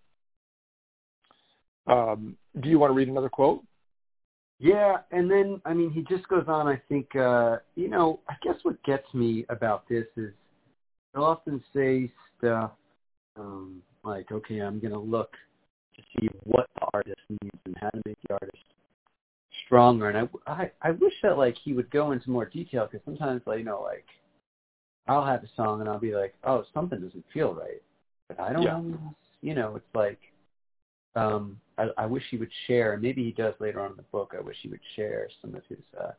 Um, 1.86 2.36
do 2.60 2.68
you 2.68 2.78
want 2.78 2.90
to 2.90 2.94
read 2.94 3.08
another 3.08 3.30
quote? 3.30 3.64
Yeah, 4.58 4.98
and 5.10 5.30
then 5.30 5.60
I 5.64 5.72
mean 5.72 5.90
he 5.90 6.02
just 6.02 6.28
goes 6.28 6.44
on. 6.46 6.68
I 6.68 6.80
think 6.88 7.16
uh, 7.16 7.58
you 7.76 7.88
know. 7.88 8.20
I 8.28 8.34
guess 8.42 8.56
what 8.62 8.82
gets 8.84 9.12
me 9.14 9.46
about 9.48 9.88
this 9.88 10.04
is 10.16 10.32
often 11.14 11.62
say 11.74 12.10
stuff 12.38 12.72
um, 13.36 13.82
like, 14.04 14.30
"Okay, 14.32 14.60
I'm 14.60 14.80
going 14.80 14.92
to 14.92 14.98
look 14.98 15.32
to 15.96 16.02
see 16.18 16.28
what 16.44 16.68
the 16.76 16.86
artist 16.94 17.20
needs 17.28 17.58
and 17.66 17.76
how 17.80 17.90
to 17.90 18.00
make 18.06 18.18
the 18.28 18.34
artist 18.34 18.64
stronger." 19.64 20.08
And 20.10 20.28
I, 20.46 20.52
I, 20.52 20.70
I 20.82 20.90
wish 20.92 21.14
that 21.22 21.38
like 21.38 21.56
he 21.62 21.72
would 21.72 21.90
go 21.90 22.12
into 22.12 22.30
more 22.30 22.46
detail 22.46 22.88
because 22.90 23.04
sometimes, 23.04 23.42
like 23.46 23.58
you 23.58 23.64
know, 23.64 23.82
like 23.82 24.06
I'll 25.08 25.24
have 25.24 25.42
a 25.42 25.48
song 25.56 25.80
and 25.80 25.88
I'll 25.88 25.98
be 25.98 26.14
like, 26.14 26.34
"Oh, 26.44 26.64
something 26.72 27.00
doesn't 27.00 27.24
feel 27.32 27.54
right," 27.54 27.82
but 28.28 28.38
I 28.40 28.52
don't 28.52 28.62
Yeah. 28.62 28.76
always, 28.76 28.94
you 29.42 29.54
know, 29.54 29.76
it's 29.76 29.94
like 29.94 30.18
um, 31.16 31.60
I, 31.78 31.88
I 31.98 32.06
wish 32.06 32.22
he 32.30 32.36
would 32.36 32.50
share, 32.66 32.92
and 32.92 33.02
maybe 33.02 33.24
he 33.24 33.32
does 33.32 33.54
later 33.58 33.80
on 33.80 33.90
in 33.90 33.96
the 33.96 34.02
book. 34.04 34.34
I 34.36 34.40
wish 34.40 34.56
he 34.62 34.68
would 34.68 34.80
share 34.96 35.28
some 35.40 35.54
of 35.54 35.62
his 35.68 35.78
uh, 36.00 36.12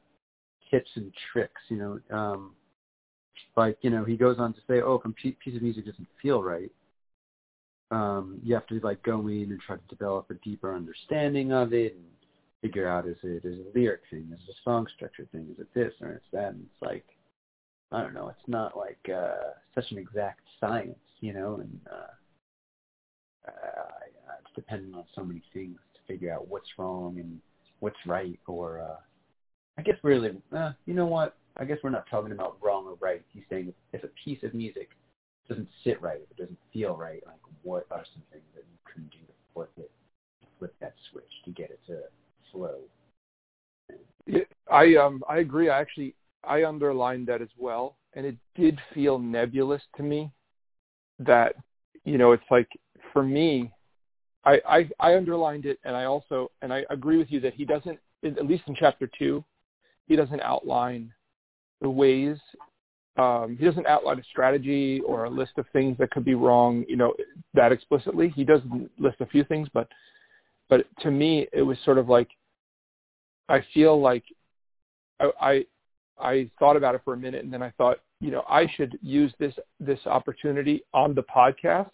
tips 0.70 0.90
and 0.96 1.14
tricks. 1.32 1.62
You 1.70 1.78
know, 1.78 2.18
um, 2.18 2.52
like 3.56 3.78
you 3.82 3.90
know, 3.90 4.04
he 4.04 4.18
goes 4.18 4.38
on 4.40 4.54
to 4.54 4.60
say, 4.68 4.82
"Oh, 4.82 4.96
if 4.96 5.06
a 5.06 5.10
piece 5.12 5.56
of 5.56 5.62
music 5.62 5.86
doesn't 5.86 6.08
feel 6.22 6.42
right, 6.44 6.72
um, 7.92 8.40
you 8.44 8.54
have 8.54 8.68
to 8.68 8.80
like 8.82 9.04
go 9.04 9.28
in 9.28 9.52
and 9.52 9.60
try 9.60 9.76
to 9.76 9.96
develop 9.96 10.30
a 10.30 10.36
deeper 10.36 10.74
understanding 10.74 11.52
of 11.52 11.74
it 11.74 11.94
and 11.96 12.06
figure 12.62 12.88
out 12.88 13.08
is 13.08 13.18
it 13.24 13.46
is 13.46 13.60
it 13.60 13.68
a 13.74 13.78
lyric 13.78 14.02
thing, 14.10 14.30
is 14.34 14.40
it 14.48 14.52
a 14.52 14.64
song 14.64 14.88
structure 14.96 15.28
thing, 15.32 15.48
is 15.52 15.60
it 15.60 15.74
this 15.74 15.94
or 16.02 16.12
it's 16.12 16.26
that." 16.32 16.54
And 16.54 16.62
it's 16.62 16.82
like, 16.82 17.06
I 17.92 18.02
don't 18.02 18.14
know, 18.14 18.30
it's 18.30 18.48
not 18.48 18.78
like 18.78 19.00
uh, 19.14 19.52
such 19.76 19.92
an 19.92 19.98
exact 19.98 20.42
science, 20.60 21.00
you 21.20 21.34
know, 21.34 21.56
and 21.56 21.80
uh, 21.92 22.14
uh, 23.48 23.92
it's 24.40 24.56
dependent 24.56 24.96
on 24.96 25.06
so 25.16 25.24
many 25.24 25.42
things 25.54 25.78
to 25.94 26.14
figure 26.14 26.34
out 26.34 26.48
what's 26.48 26.70
wrong 26.78 27.20
and 27.20 27.40
what's 27.80 27.98
right. 28.06 28.40
Or 28.48 28.80
uh, 28.80 28.98
I 29.78 29.82
guess 29.82 29.96
really, 30.04 30.32
uh, 30.56 30.72
you 30.86 30.94
know 30.94 31.08
what? 31.08 31.36
I 31.58 31.66
guess 31.66 31.78
we're 31.84 31.90
not 31.90 32.06
talking 32.10 32.32
about 32.32 32.58
wrong 32.62 32.81
or 32.92 32.98
right. 33.00 33.22
He's 33.34 33.44
saying 33.50 33.74
if 33.94 34.04
a 34.04 34.10
piece 34.24 34.44
of 34.44 34.54
music 34.54 34.90
doesn't 35.48 35.70
sit 35.84 36.02
right, 36.02 36.20
if 36.22 36.32
it 36.32 36.38
doesn't 36.38 36.60
feel 36.74 36.96
right, 36.96 37.24
like 37.26 37.40
what 37.64 37.88
are 37.92 38.06
some 38.14 38.24
things 38.32 38.44
that 38.54 38.64
you 38.70 38.94
can 38.94 39.04
do 39.04 39.26
to 39.26 39.34
flip 39.54 39.72
it, 39.78 39.92
flip 40.60 40.76
that 40.82 40.94
switch 41.12 41.24
to 41.46 41.52
get 41.52 41.72
it 41.72 41.80
to 41.88 42.00
flow? 42.52 42.80
Yeah, 44.28 44.44
I 44.72 44.96
um 44.96 45.24
I 45.28 45.38
agree. 45.38 45.70
I 45.70 45.80
actually 45.80 46.16
I 46.44 46.66
underlined 46.66 47.28
that 47.28 47.42
as 47.42 47.50
well, 47.58 47.98
and 48.14 48.26
it 48.26 48.36
did 48.56 48.80
feel 48.94 49.20
nebulous 49.20 49.82
to 49.98 50.04
me. 50.04 50.32
That 51.20 51.56
you 52.04 52.18
know, 52.18 52.32
it's 52.32 52.44
like 52.52 52.70
for 53.14 53.24
me, 53.24 53.72
I 54.46 54.62
I, 54.68 54.90
I 55.00 55.16
underlined 55.16 55.66
it, 55.66 55.80
and 55.84 55.96
I 55.96 56.06
also 56.06 56.52
and 56.62 56.74
I 56.74 56.86
agree 56.90 57.18
with 57.18 57.32
you 57.32 57.40
that 57.42 57.54
he 57.54 57.66
doesn't, 57.66 58.00
at 58.24 58.46
least 58.46 58.64
in 58.68 58.76
chapter 58.76 59.10
two, 59.18 59.44
he 60.08 60.16
doesn't 60.16 60.42
outline 60.42 61.12
the 61.82 61.90
ways. 61.90 62.38
Um, 63.18 63.58
he 63.60 63.66
doesn't 63.66 63.88
outline 63.88 64.20
a 64.20 64.24
strategy 64.24 65.02
or 65.06 65.26
a 65.26 65.30
list 65.30 65.54
of 65.58 65.66
things 65.74 65.98
that 65.98 66.12
could 66.12 66.24
be 66.24 66.36
wrong, 66.36 66.86
you 66.88 66.96
know, 66.96 67.14
that 67.54 67.72
explicitly. 67.72 68.30
He 68.30 68.44
does 68.44 68.62
list 68.98 69.18
a 69.20 69.26
few 69.26 69.44
things, 69.44 69.68
but 69.74 69.88
but 70.70 70.86
to 71.02 71.12
me, 71.12 71.48
it 71.52 71.62
was 71.62 71.78
sort 71.84 71.98
of 71.98 72.08
like 72.08 72.30
I 73.50 73.64
feel 73.74 74.00
like 74.00 74.24
I, 75.20 75.32
I 75.42 75.66
I 76.20 76.52
thought 76.60 76.78
about 76.78 76.96
it 76.96 77.02
for 77.04 77.14
a 77.14 77.18
minute, 77.18 77.44
and 77.44 77.52
then 77.52 77.62
I 77.62 77.72
thought, 77.72 77.98
you 78.22 78.32
know, 78.32 78.44
I 78.50 78.68
should 78.76 78.98
use 79.02 79.34
this 79.40 79.54
this 79.80 80.00
opportunity 80.06 80.84
on 80.94 81.14
the 81.14 81.24
podcast 81.24 81.90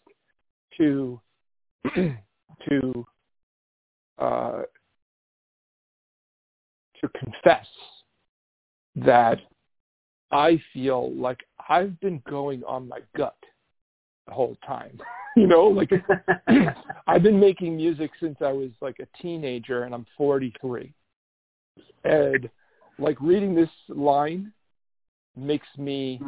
to 0.77 1.19
to 1.95 3.05
uh, 4.19 4.62
to 7.01 7.09
confess 7.09 7.67
that 8.95 9.39
I 10.31 10.62
feel 10.74 11.13
like 11.13 11.39
I've 11.69 12.00
been 12.00 12.22
going 12.29 12.63
on 12.63 12.88
my 12.88 13.00
gut 13.15 13.38
the 14.27 14.34
whole 14.34 14.57
time. 14.65 15.00
you 15.36 15.48
know, 15.48 15.65
like 15.65 15.91
I've 17.07 17.24
been 17.24 17.39
making 17.39 17.75
music 17.75 18.12
since 18.19 18.38
I 18.41 18.51
was 18.51 18.72
like 18.81 18.98
a 19.00 19.22
teenager, 19.22 19.84
and 19.84 19.93
I'm 19.93 20.05
43 20.17 20.93
and 22.03 22.50
like 23.00 23.19
reading 23.22 23.53
this 23.53 23.69
line 23.89 24.51
makes 25.36 25.67
me 25.77 26.22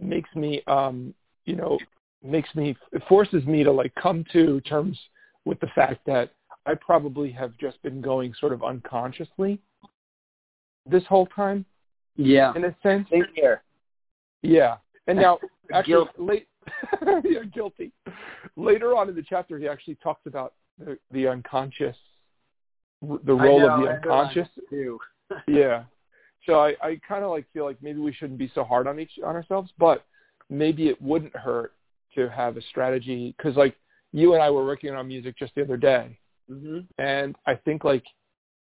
makes 0.00 0.34
me 0.34 0.62
um 0.66 1.14
you 1.44 1.56
know 1.56 1.78
makes 2.22 2.54
me 2.54 2.76
it 2.92 3.02
forces 3.08 3.44
me 3.44 3.62
to 3.62 3.70
like 3.70 3.94
come 3.94 4.24
to 4.32 4.60
terms 4.62 4.98
with 5.44 5.60
the 5.60 5.68
fact 5.74 6.00
that 6.06 6.30
I 6.66 6.74
probably 6.74 7.30
have 7.32 7.56
just 7.58 7.82
been 7.82 8.00
going 8.00 8.32
sort 8.40 8.52
of 8.52 8.62
unconsciously 8.62 9.60
this 10.86 11.04
whole 11.08 11.26
time 11.26 11.64
Yeah. 12.16 12.52
in 12.54 12.64
a 12.64 12.76
sense. 12.82 13.08
Same 13.10 13.24
here. 13.34 13.62
Yeah. 14.42 14.76
And 15.06 15.18
now 15.18 15.38
actually 15.72 15.92
Guilt. 15.94 16.08
late 16.18 16.48
yeah, 17.24 17.42
guilty. 17.52 17.92
Later 18.56 18.96
on 18.96 19.08
in 19.08 19.14
the 19.14 19.22
chapter 19.28 19.58
he 19.58 19.68
actually 19.68 19.96
talks 19.96 20.26
about 20.26 20.54
the, 20.78 20.98
the 21.10 21.26
unconscious 21.28 21.96
the 23.02 23.34
role 23.34 23.60
know, 23.60 23.70
of 23.74 23.80
the 23.82 23.88
I 23.88 23.94
unconscious 23.96 24.48
underlined 24.56 24.60
it 24.70 24.70
too. 24.70 24.98
yeah. 25.46 25.84
So 26.46 26.60
I, 26.60 26.74
I 26.82 27.00
kind 27.06 27.24
of 27.24 27.30
like 27.30 27.46
feel 27.52 27.64
like 27.64 27.76
maybe 27.82 28.00
we 28.00 28.12
shouldn't 28.12 28.38
be 28.38 28.50
so 28.54 28.64
hard 28.64 28.86
on 28.86 28.98
each 29.00 29.12
on 29.24 29.34
ourselves, 29.34 29.70
but 29.78 30.04
maybe 30.50 30.88
it 30.88 31.00
wouldn't 31.00 31.34
hurt 31.36 31.72
to 32.14 32.28
have 32.28 32.56
a 32.56 32.62
strategy 32.62 33.34
because 33.36 33.56
like 33.56 33.74
you 34.12 34.34
and 34.34 34.42
I 34.42 34.50
were 34.50 34.64
working 34.64 34.90
on 34.94 35.08
music 35.08 35.36
just 35.38 35.54
the 35.54 35.62
other 35.62 35.76
day, 35.76 36.18
Mhm. 36.50 36.86
and 36.98 37.34
I 37.46 37.54
think 37.56 37.82
like 37.84 38.04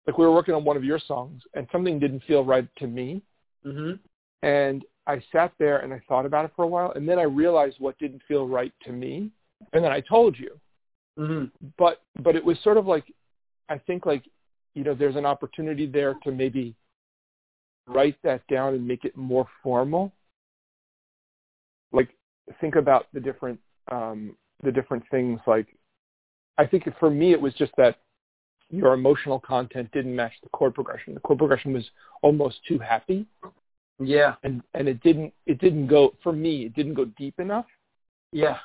like 0.06 0.18
we 0.18 0.26
were 0.26 0.34
working 0.34 0.54
on 0.54 0.64
one 0.64 0.76
of 0.78 0.84
your 0.84 1.00
songs 1.00 1.42
and 1.56 1.68
something 1.72 1.98
didn't 2.00 2.24
feel 2.24 2.44
right 2.44 2.68
to 2.78 2.88
me, 2.88 3.22
Mhm. 3.66 4.00
and 4.44 4.84
I 5.08 5.20
sat 5.32 5.54
there 5.58 5.80
and 5.80 5.94
I 5.94 6.00
thought 6.08 6.26
about 6.26 6.46
it 6.46 6.52
for 6.56 6.64
a 6.64 6.68
while, 6.68 6.92
and 6.92 7.08
then 7.08 7.20
I 7.20 7.24
realized 7.24 7.80
what 7.80 7.98
didn't 7.98 8.24
feel 8.24 8.48
right 8.48 8.74
to 8.82 8.92
me, 8.92 9.32
and 9.74 9.84
then 9.84 9.92
I 9.92 10.02
told 10.02 10.38
you, 10.38 10.60
Mhm. 11.18 11.52
but 11.78 12.02
but 12.20 12.36
it 12.36 12.44
was 12.44 12.60
sort 12.62 12.78
of 12.78 12.88
like 12.88 13.12
I 13.70 13.78
think 13.78 14.06
like 14.06 14.28
you 14.74 14.84
know 14.84 14.94
there's 14.94 15.16
an 15.16 15.26
opportunity 15.26 15.86
there 15.86 16.16
to 16.24 16.32
maybe 16.32 16.76
write 17.88 18.20
that 18.24 18.46
down 18.48 18.74
and 18.74 18.88
make 18.88 19.06
it 19.06 19.16
more 19.16 19.48
formal. 19.62 20.12
Like 21.92 22.16
think 22.60 22.76
about 22.76 23.08
the 23.14 23.20
different 23.20 23.60
um, 23.92 24.38
the 24.64 24.72
different 24.72 25.08
things. 25.10 25.40
Like 25.46 25.76
I 26.58 26.66
think 26.66 26.88
for 27.00 27.10
me 27.10 27.32
it 27.32 27.42
was 27.42 27.54
just 27.56 27.76
that 27.78 27.98
your 28.72 28.94
emotional 28.94 29.40
content 29.40 29.92
didn't 29.92 30.16
match 30.16 30.34
the 30.42 30.50
chord 30.50 30.74
progression. 30.74 31.14
The 31.14 31.20
chord 31.20 31.40
progression 31.40 31.74
was 31.74 31.90
almost 32.22 32.58
too 32.68 32.80
happy, 32.80 33.26
Yeah. 34.00 34.36
and 34.44 34.62
and 34.74 34.88
it 34.88 35.02
didn't 35.04 35.34
it 35.46 35.60
didn't 35.60 35.88
go 35.88 36.14
for 36.24 36.32
me. 36.34 36.64
It 36.66 36.74
didn't 36.74 36.94
go 36.96 37.06
deep 37.06 37.40
enough. 37.40 37.66
Yeah. 38.32 38.58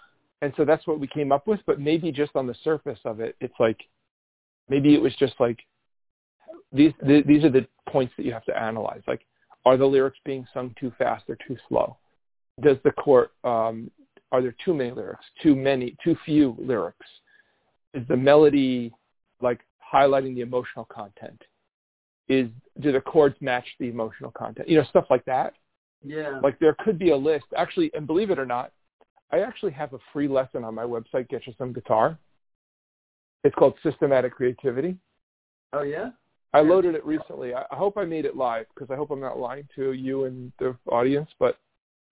and 0.42 0.52
so 0.56 0.64
that's 0.64 0.86
what 0.86 1.00
we 1.00 1.06
came 1.08 1.32
up 1.32 1.46
with 1.46 1.60
but 1.66 1.80
maybe 1.80 2.12
just 2.12 2.36
on 2.36 2.46
the 2.46 2.54
surface 2.62 3.00
of 3.04 3.20
it 3.20 3.34
it's 3.40 3.58
like 3.58 3.80
maybe 4.68 4.94
it 4.94 5.00
was 5.00 5.14
just 5.16 5.34
like 5.40 5.58
these 6.72 6.92
th- 7.06 7.24
these 7.26 7.42
are 7.42 7.50
the 7.50 7.66
points 7.88 8.12
that 8.16 8.24
you 8.26 8.32
have 8.32 8.44
to 8.44 8.56
analyze 8.56 9.00
like 9.08 9.22
are 9.64 9.76
the 9.78 9.84
lyrics 9.86 10.18
being 10.24 10.46
sung 10.52 10.74
too 10.78 10.92
fast 10.98 11.24
or 11.28 11.36
too 11.48 11.56
slow 11.68 11.96
does 12.62 12.76
the 12.84 12.92
chord 12.92 13.30
um 13.44 13.90
are 14.30 14.42
there 14.42 14.54
too 14.64 14.74
many 14.74 14.90
lyrics 14.90 15.24
too 15.42 15.56
many 15.56 15.96
too 16.04 16.14
few 16.26 16.54
lyrics 16.58 17.06
is 17.94 18.06
the 18.06 18.16
melody 18.16 18.92
like 19.40 19.60
highlighting 19.92 20.34
the 20.34 20.40
emotional 20.40 20.84
content 20.86 21.40
is 22.28 22.48
do 22.80 22.90
the 22.92 23.00
chords 23.00 23.36
match 23.40 23.66
the 23.78 23.88
emotional 23.88 24.30
content 24.32 24.68
you 24.68 24.76
know 24.76 24.84
stuff 24.84 25.04
like 25.10 25.24
that 25.24 25.54
Yeah. 26.02 26.40
like 26.42 26.58
there 26.58 26.74
could 26.84 26.98
be 26.98 27.10
a 27.10 27.16
list 27.16 27.46
actually 27.56 27.90
and 27.94 28.06
believe 28.06 28.30
it 28.30 28.38
or 28.38 28.46
not 28.46 28.72
i 29.32 29.40
actually 29.40 29.72
have 29.72 29.92
a 29.92 29.98
free 30.12 30.26
lesson 30.28 30.64
on 30.64 30.74
my 30.74 30.82
website 30.84 31.28
get 31.28 31.46
you 31.46 31.54
some 31.56 31.72
guitar 31.72 32.18
it's 33.44 33.54
called 33.54 33.74
systematic 33.84 34.32
creativity 34.34 34.96
oh 35.72 35.82
yeah. 35.82 36.10
i 36.52 36.60
Yeah. 36.60 36.68
loaded 36.68 36.94
it 36.96 37.04
recently 37.06 37.54
i, 37.54 37.64
hope 37.70 37.96
i 37.96 38.04
made 38.04 38.24
it 38.24 38.34
live 38.36 38.66
because 38.74 38.90
i 38.90 38.96
hope 38.96 39.10
i'm 39.12 39.20
not 39.20 39.38
lying 39.38 39.68
to 39.76 39.92
you 39.92 40.24
and 40.24 40.52
the 40.58 40.76
audience 40.90 41.30
but 41.38 41.58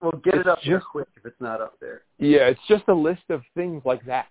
Well, 0.01 0.13
get 0.23 0.35
it 0.35 0.47
up 0.47 0.59
just- 0.61 0.85
quick 0.85 1.07
if 1.17 1.25
it's 1.25 1.41
not 1.41 1.59
up 1.59 1.77
there. 1.81 2.03
yeah 2.19 2.47
it's 2.47 2.65
just 2.69 2.83
a 2.87 2.93
list 2.93 3.23
of 3.29 3.41
things 3.53 3.81
like 3.85 4.05
that 4.05 4.27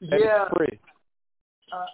and 0.00 0.10
Yeah. 0.20 0.46
it's 0.46 0.56
free 0.56 0.80
Uh, 1.72 1.86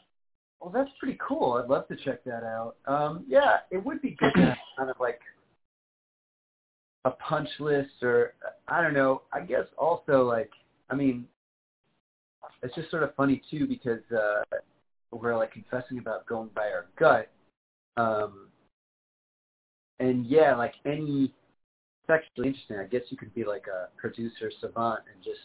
well, 0.61 0.71
that's 0.71 0.91
pretty 0.99 1.19
cool. 1.27 1.55
I'd 1.55 1.69
love 1.69 1.89
to 1.89 1.97
check 1.97 2.25
that 2.25 2.43
out. 2.43 2.77
Um, 2.87 3.25
yeah, 3.29 3.59
it 3.71 3.85
would 3.85 4.01
be 4.01 4.17
good 4.19 4.33
to 4.37 4.47
have 4.47 4.57
kind 4.79 4.91
of 4.91 4.97
like 5.01 5.21
a 7.05 7.11
punch 7.11 7.49
list, 7.61 8.03
or 8.03 8.35
I 8.69 8.83
don't 8.83 8.95
know. 8.95 9.23
I 9.33 9.41
guess 9.41 9.67
also 9.77 10.25
like, 10.25 10.51
I 10.91 10.95
mean, 10.95 11.27
it's 12.63 12.75
just 12.75 12.91
sort 12.91 13.03
of 13.03 13.15
funny 13.15 13.43
too 13.51 13.67
because 13.67 14.01
uh, 14.11 14.43
we're 15.13 15.37
like 15.37 15.53
confessing 15.53 15.99
about 15.99 16.27
going 16.27 16.51
by 16.55 16.69
our 16.71 16.87
gut, 16.99 17.31
um, 17.97 18.49
and 20.01 20.27
yeah, 20.27 20.55
like 20.57 20.75
any. 20.85 21.33
It's 22.07 22.11
actually 22.11 22.49
interesting. 22.49 22.77
I 22.77 22.85
guess 22.85 23.01
you 23.09 23.17
could 23.17 23.35
be 23.35 23.45
like 23.45 23.65
a 23.67 23.89
producer 23.99 24.51
savant 24.61 25.01
and 25.11 25.25
just 25.25 25.41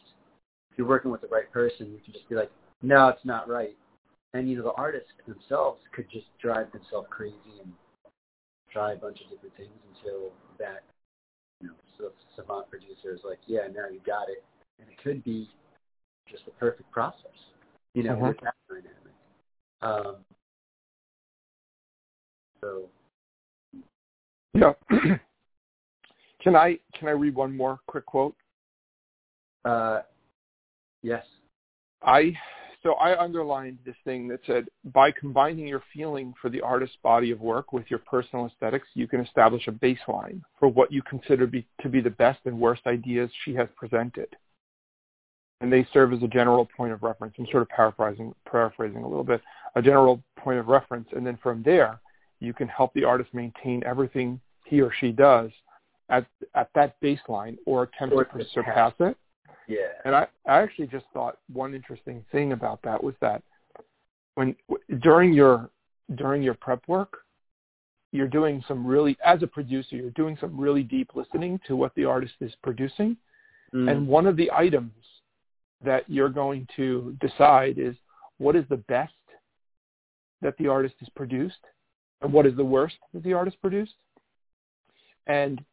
if 0.71 0.77
you're 0.77 0.87
working 0.87 1.09
with 1.09 1.21
the 1.21 1.27
right 1.27 1.49
person, 1.53 1.87
you 1.87 1.99
can 2.03 2.11
just 2.11 2.27
be 2.27 2.35
like, 2.35 2.51
no, 2.81 3.07
it's 3.07 3.23
not 3.23 3.47
right. 3.47 3.77
And 4.33 4.49
you 4.49 4.57
know, 4.57 4.63
the 4.63 4.73
artists 4.73 5.09
themselves 5.27 5.81
could 5.93 6.09
just 6.11 6.27
drive 6.39 6.71
themselves 6.71 7.07
crazy 7.09 7.59
and 7.61 7.71
try 8.71 8.93
a 8.93 8.95
bunch 8.95 9.19
of 9.21 9.29
different 9.31 9.55
things 9.57 9.71
until 9.95 10.31
that, 10.59 10.83
you 11.61 11.67
know, 11.69 11.73
so 11.97 12.11
savant 12.35 12.69
producer 12.69 13.13
is 13.13 13.21
like, 13.23 13.39
yeah, 13.47 13.61
now 13.73 13.89
you 13.91 13.99
got 14.05 14.29
it, 14.29 14.43
and 14.79 14.87
it 14.87 15.01
could 15.03 15.23
be 15.23 15.49
just 16.29 16.45
the 16.45 16.51
perfect 16.51 16.89
process, 16.91 17.31
you 17.95 18.03
know, 18.03 18.15
Mhm. 18.15 18.27
with 18.27 18.39
that 18.41 18.55
dynamic. 18.67 18.95
Um, 19.81 20.25
so 22.61 22.89
Yeah. 24.53 24.73
can 26.39 26.55
I 26.55 26.79
can 26.93 27.07
I 27.07 27.11
read 27.11 27.33
one 27.35 27.55
more 27.55 27.79
quick 27.87 28.05
quote? 28.05 28.35
Uh, 29.65 30.03
yes. 31.01 31.25
I 32.01 32.37
so 32.81 32.93
I 32.93 33.21
underlined 33.21 33.79
this 33.85 33.95
thing 34.05 34.27
that 34.29 34.39
said 34.45 34.69
by 34.93 35.11
combining 35.11 35.67
your 35.67 35.83
feeling 35.93 36.33
for 36.41 36.49
the 36.49 36.61
artist's 36.61 36.95
body 37.03 37.31
of 37.31 37.41
work 37.41 37.73
with 37.73 37.85
your 37.89 37.99
personal 37.99 38.45
aesthetics, 38.45 38.87
you 38.93 39.07
can 39.07 39.19
establish 39.19 39.67
a 39.67 39.71
baseline 39.71 40.41
for 40.59 40.69
what 40.69 40.91
you 40.91 41.01
consider 41.01 41.45
be, 41.45 41.67
to 41.81 41.89
be 41.89 41.99
the 41.99 42.09
best 42.09 42.39
and 42.45 42.57
worst 42.57 42.81
ideas 42.87 43.29
she 43.43 43.53
has 43.53 43.67
presented. 43.75 44.27
And 45.61 45.71
they 45.71 45.85
serve 45.91 46.13
as 46.13 46.23
a 46.23 46.27
general 46.27 46.69
point 46.77 46.93
of 46.93 47.03
reference. 47.03 47.35
I'm 47.37 47.47
sort 47.51 47.63
of 47.63 47.69
paraphrasing 47.69 48.33
paraphrasing 48.49 49.03
a 49.03 49.07
little 49.07 49.25
bit, 49.25 49.41
a 49.75 49.81
general 49.81 50.23
point 50.37 50.59
of 50.59 50.67
reference, 50.67 51.09
and 51.13 51.27
then 51.27 51.37
from 51.43 51.61
there 51.63 51.99
you 52.39 52.53
can 52.53 52.69
help 52.69 52.93
the 52.93 53.03
artist 53.03 53.33
maintain 53.33 53.83
everything 53.85 54.39
he 54.63 54.79
or 54.79 54.93
she 55.01 55.11
does 55.11 55.51
at 56.07 56.25
at 56.55 56.69
that 56.75 56.95
baseline 57.01 57.57
or 57.65 57.83
attempt 57.83 58.15
Or 58.15 58.23
to 58.23 58.45
surpass. 58.53 58.53
surpass 58.53 58.93
it. 58.99 59.17
Yeah. 59.69 59.91
And 60.03 60.15
I, 60.15 60.27
I 60.47 60.61
actually 60.61 60.87
just 60.87 61.05
thought 61.13 61.37
one 61.53 61.75
interesting 61.75 62.25
thing 62.31 62.53
about 62.53 62.81
that 62.81 63.01
was 63.01 63.13
that 63.21 63.43
when 64.33 64.55
during 64.99 65.31
your 65.31 65.69
during 66.15 66.41
your 66.41 66.55
prep 66.55 66.81
work, 66.87 67.19
you're 68.11 68.27
doing 68.27 68.63
some 68.67 68.85
really 68.85 69.15
as 69.23 69.43
a 69.43 69.47
producer, 69.47 69.95
you're 69.95 70.09
doing 70.11 70.35
some 70.41 70.59
really 70.59 70.81
deep 70.81 71.11
listening 71.13 71.59
to 71.67 71.75
what 71.75 71.93
the 71.95 72.03
artist 72.03 72.33
is 72.41 72.51
producing. 72.63 73.15
Mm. 73.73 73.91
And 73.91 74.07
one 74.07 74.25
of 74.25 74.35
the 74.35 74.49
items 74.51 74.91
that 75.85 76.03
you're 76.07 76.29
going 76.29 76.67
to 76.75 77.15
decide 77.21 77.77
is 77.77 77.95
what 78.39 78.55
is 78.55 78.65
the 78.69 78.77
best 78.77 79.13
that 80.41 80.57
the 80.57 80.67
artist 80.67 80.95
has 80.99 81.09
produced 81.09 81.63
and 82.21 82.33
what 82.33 82.47
is 82.47 82.55
the 82.55 82.65
worst 82.65 82.95
that 83.13 83.23
the 83.23 83.33
artist 83.33 83.61
produced. 83.61 83.93
And 85.27 85.63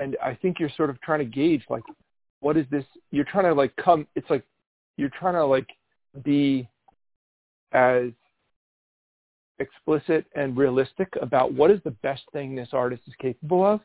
and 0.00 0.16
I 0.20 0.34
think 0.34 0.58
you're 0.58 0.72
sort 0.76 0.90
of 0.90 1.00
trying 1.00 1.20
to 1.20 1.24
gauge 1.26 1.62
like 1.70 1.84
what 2.42 2.56
is 2.56 2.66
this 2.70 2.84
you're 3.12 3.24
trying 3.24 3.44
to 3.44 3.54
like 3.54 3.74
come 3.76 4.06
it's 4.16 4.28
like 4.28 4.44
you're 4.96 5.10
trying 5.18 5.34
to 5.34 5.46
like 5.46 5.68
be 6.24 6.68
as 7.72 8.10
explicit 9.58 10.26
and 10.34 10.56
realistic 10.56 11.08
about 11.22 11.54
what 11.54 11.70
is 11.70 11.80
the 11.84 11.92
best 12.02 12.22
thing 12.32 12.54
this 12.54 12.68
artist 12.72 13.02
is 13.06 13.14
capable 13.20 13.64
of? 13.64 13.80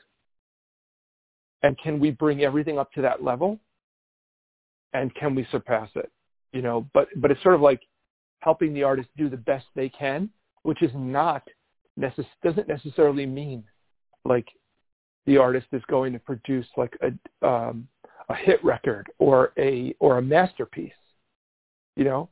And 1.61 1.77
can 1.83 1.99
we 1.99 2.11
bring 2.11 2.41
everything 2.41 2.79
up 2.79 2.91
to 2.93 3.01
that 3.03 3.23
level? 3.23 3.59
And 4.93 5.13
can 5.15 5.35
we 5.35 5.47
surpass 5.51 5.89
it? 5.95 6.11
You 6.51 6.63
know 6.63 6.87
but 6.93 7.07
but 7.17 7.29
it's 7.29 7.43
sort 7.43 7.55
of 7.55 7.61
like 7.61 7.81
helping 8.39 8.73
the 8.73 8.83
artist 8.83 9.09
do 9.17 9.29
the 9.29 9.37
best 9.37 9.65
they 9.75 9.89
can 9.89 10.29
which 10.63 10.81
is 10.81 10.91
not 10.95 11.43
necess- 11.99 12.25
doesn't 12.43 12.67
necessarily 12.67 13.25
mean 13.25 13.63
like 14.25 14.47
the 15.27 15.37
artist 15.37 15.67
is 15.73 15.81
going 15.87 16.13
to 16.13 16.19
produce 16.19 16.65
like 16.75 16.97
a 17.01 17.47
um 17.47 17.87
a 18.29 18.35
hit 18.35 18.63
record 18.63 19.07
or 19.19 19.53
a 19.57 19.95
or 19.99 20.17
a 20.17 20.21
masterpiece 20.21 20.91
you 21.95 22.03
know 22.03 22.29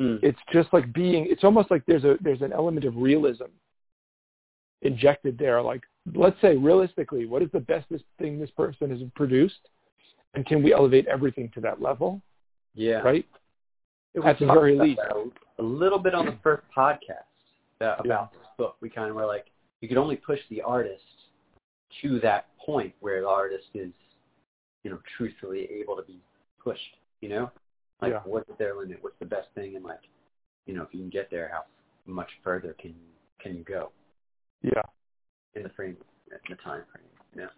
Mm. 0.00 0.18
it's 0.24 0.40
just 0.52 0.68
like 0.72 0.92
being 0.92 1.24
it's 1.30 1.44
almost 1.44 1.70
like 1.70 1.84
there's 1.86 2.02
a 2.02 2.16
there's 2.20 2.42
an 2.42 2.52
element 2.52 2.84
of 2.84 2.96
realism 2.96 3.44
injected 4.82 5.38
there 5.38 5.62
like 5.62 5.82
let's 6.16 6.40
say 6.40 6.56
realistically 6.56 7.26
what 7.26 7.42
is 7.42 7.48
the 7.52 7.60
best 7.60 7.86
this 7.90 8.02
thing 8.18 8.38
this 8.40 8.50
person 8.50 8.90
has 8.90 8.98
produced 9.14 9.68
and 10.34 10.44
can 10.46 10.64
we 10.64 10.74
elevate 10.74 11.06
everything 11.06 11.48
to 11.54 11.60
that 11.60 11.80
level 11.80 12.20
Yeah. 12.74 13.02
right 13.02 13.24
It 14.14 14.24
At 14.24 14.38
the 14.40 14.46
very 14.46 14.76
least. 14.76 15.00
A 15.58 15.62
little 15.62 15.98
bit 16.00 16.12
on 16.14 16.26
the 16.26 16.36
first 16.42 16.64
podcast 16.76 17.30
uh, 17.80 17.94
about 18.00 18.32
this 18.32 18.42
book. 18.58 18.76
We 18.80 18.90
kind 18.90 19.08
of 19.10 19.14
were 19.14 19.26
like, 19.26 19.46
you 19.80 19.86
could 19.88 19.96
only 19.96 20.16
push 20.16 20.40
the 20.50 20.60
artist 20.62 21.04
to 22.02 22.18
that 22.20 22.46
point 22.58 22.92
where 23.00 23.20
the 23.20 23.28
artist 23.28 23.66
is, 23.74 23.92
you 24.84 24.90
know, 24.90 25.00
truthfully 25.16 25.68
able 25.72 25.96
to 25.96 26.02
be 26.02 26.20
pushed, 26.62 26.96
you 27.20 27.28
know? 27.28 27.50
Like, 28.00 28.12
Yeah. 28.12 28.20
what's 28.24 28.50
their 28.58 28.76
limit? 28.76 29.02
What's 29.02 29.18
the 29.18 29.26
best 29.26 29.48
thing? 29.54 29.74
And, 29.76 29.84
like, 29.84 30.00
you 30.66 30.74
know, 30.74 30.82
if 30.82 30.94
you 30.94 31.00
can 31.00 31.10
get 31.10 31.30
there, 31.30 31.48
how 31.48 31.64
much 32.06 32.30
further 32.42 32.74
can 32.74 32.90
you, 32.90 33.12
can 33.40 33.56
you 33.56 33.64
go 33.64 33.90
yeah 34.62 34.82
in 35.54 35.62
the 35.62 35.68
frame, 35.70 35.96
in 36.30 36.38
the 36.48 36.56
time 36.56 36.82
frame, 36.90 37.04
you 37.34 37.42
know? 37.42 37.48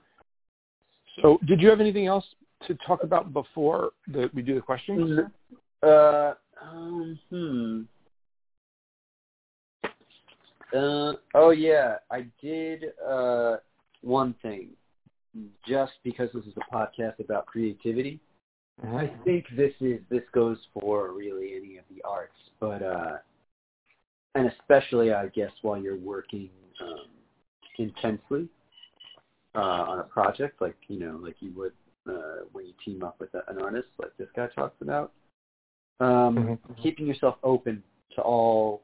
so 1.23 1.39
did 1.47 1.61
you 1.61 1.69
have 1.69 1.81
anything 1.81 2.07
else 2.07 2.25
to 2.67 2.75
talk 2.87 3.03
about 3.03 3.33
before 3.33 3.93
the, 4.09 4.31
we 4.35 4.43
do 4.43 4.55
the 4.55 4.61
questions 4.61 5.21
Uh, 5.83 6.35
um, 6.61 7.19
hmm. 7.31 7.83
Uh, 10.77 11.13
oh 11.35 11.51
yeah, 11.51 11.97
I 12.11 12.27
did 12.43 12.87
uh 13.07 13.57
one 14.01 14.35
thing. 14.43 14.71
Just 15.67 15.93
because 16.05 16.31
this 16.33 16.45
is 16.45 16.55
a 16.57 16.75
podcast 16.75 17.19
about 17.19 17.47
creativity, 17.47 18.21
I 18.85 19.11
think 19.25 19.47
this 19.57 19.73
is 19.81 20.01
this 20.11 20.23
goes 20.33 20.59
for 20.73 21.13
really 21.13 21.55
any 21.57 21.77
of 21.79 21.85
the 21.95 22.03
arts, 22.05 22.37
but 22.61 22.83
uh, 22.83 23.17
and 24.35 24.47
especially 24.47 25.13
I 25.13 25.27
guess 25.29 25.51
while 25.63 25.79
you're 25.79 25.97
working 25.97 26.51
um, 26.81 27.07
intensely 27.79 28.49
uh, 29.55 29.59
on 29.59 29.99
a 29.99 30.05
project, 30.05 30.61
like 30.61 30.77
you 30.89 30.99
know, 30.99 31.19
like 31.21 31.37
you 31.41 31.53
would 31.57 31.73
uh, 32.09 32.45
when 32.53 32.67
you 32.67 32.73
team 32.85 33.03
up 33.03 33.17
with 33.19 33.33
a, 33.35 33.43
an 33.51 33.61
artist, 33.61 33.89
like 33.99 34.13
this 34.19 34.29
guy 34.37 34.47
talks 34.55 34.77
about. 34.81 35.11
Um, 36.01 36.37
Mhm. 36.37 36.59
Keeping 36.83 37.07
yourself 37.07 37.37
open 37.43 37.83
to 38.15 38.21
all 38.21 38.83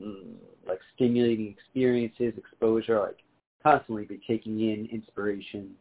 mm, 0.00 0.36
like 0.66 0.78
stimulating 0.94 1.48
experiences, 1.48 2.34
exposure, 2.36 3.00
like 3.00 3.18
constantly 3.62 4.04
be 4.04 4.20
taking 4.26 4.60
in 4.60 4.86
inspiration 4.86 5.74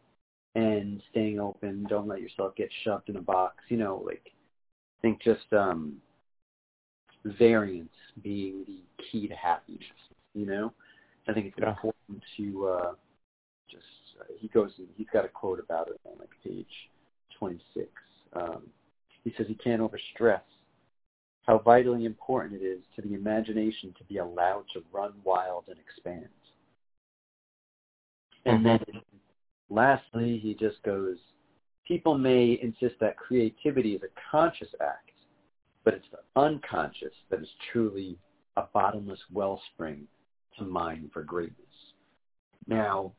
and 0.55 1.01
staying 1.11 1.39
open. 1.39 1.85
Don't 1.89 2.07
let 2.07 2.21
yourself 2.21 2.55
get 2.55 2.69
shoved 2.83 3.09
in 3.09 3.15
a 3.17 3.21
box. 3.21 3.55
You 3.69 3.77
know, 3.77 4.03
like 4.05 4.23
I 4.25 5.01
think 5.01 5.21
just 5.21 5.51
um, 5.53 6.01
variance 7.23 7.89
being 8.23 8.65
the 8.65 8.81
key 9.11 9.27
to 9.27 9.35
happiness. 9.35 9.83
You 10.33 10.45
know, 10.45 10.73
I 11.27 11.33
think 11.33 11.47
it's 11.47 11.57
Yeah. 11.59 11.69
important 11.69 12.23
to 12.37 12.67
uh, 12.67 12.93
just. 13.69 13.83
Uh, 14.19 14.25
he 14.37 14.47
goes. 14.49 14.71
He's 14.95 15.07
got 15.13 15.25
a 15.25 15.29
quote 15.29 15.59
about 15.59 15.87
it 15.87 15.99
on 16.05 16.17
like 16.19 16.31
page 16.43 16.89
twenty 17.37 17.61
six. 17.73 17.89
Um, 18.33 18.63
he 19.23 19.33
says 19.37 19.47
he 19.47 19.55
can't 19.55 19.81
overstress 19.81 20.41
how 21.45 21.57
vitally 21.57 22.05
important 22.05 22.61
it 22.61 22.65
is 22.65 22.79
to 22.95 23.01
the 23.01 23.13
imagination 23.13 23.93
to 23.97 24.03
be 24.05 24.17
allowed 24.17 24.63
to 24.73 24.83
run 24.91 25.11
wild 25.23 25.65
and 25.67 25.77
expand. 25.79 26.27
And 28.45 28.65
then 28.65 28.79
lastly, 29.71 30.39
he 30.43 30.53
just 30.53 30.81
goes, 30.83 31.17
people 31.87 32.17
may 32.17 32.59
insist 32.61 32.95
that 32.99 33.17
creativity 33.17 33.95
is 33.95 34.01
a 34.03 34.21
conscious 34.29 34.67
act, 34.81 35.11
but 35.83 35.93
it's 35.93 36.05
the 36.11 36.39
unconscious 36.39 37.13
that 37.29 37.41
is 37.41 37.47
truly 37.71 38.17
a 38.57 38.63
bottomless 38.73 39.19
wellspring 39.31 40.05
to 40.57 40.65
mine 40.65 41.09
for 41.13 41.23
greatness. 41.23 41.57
Now, 42.67 43.13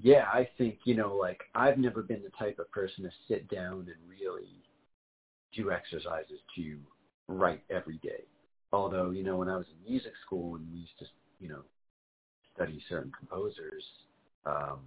yeah, 0.00 0.24
I 0.32 0.48
think, 0.56 0.78
you 0.84 0.94
know, 0.94 1.14
like 1.14 1.42
I've 1.54 1.78
never 1.78 2.02
been 2.02 2.22
the 2.22 2.30
type 2.30 2.58
of 2.58 2.70
person 2.70 3.04
to 3.04 3.10
sit 3.28 3.48
down 3.48 3.88
and 3.88 3.96
really 4.08 4.62
do 5.54 5.70
exercises 5.70 6.40
to 6.56 6.78
write 7.28 7.62
every 7.70 7.98
day. 7.98 8.24
Although, 8.72 9.10
you 9.10 9.22
know, 9.22 9.36
when 9.36 9.48
I 9.48 9.56
was 9.56 9.66
in 9.66 9.90
music 9.90 10.12
school 10.24 10.56
and 10.56 10.70
we 10.70 10.78
used 10.80 10.98
to, 10.98 11.06
you 11.40 11.48
know, 11.48 11.62
study 12.54 12.82
certain 12.88 13.12
composers, 13.18 13.84
um, 14.46 14.80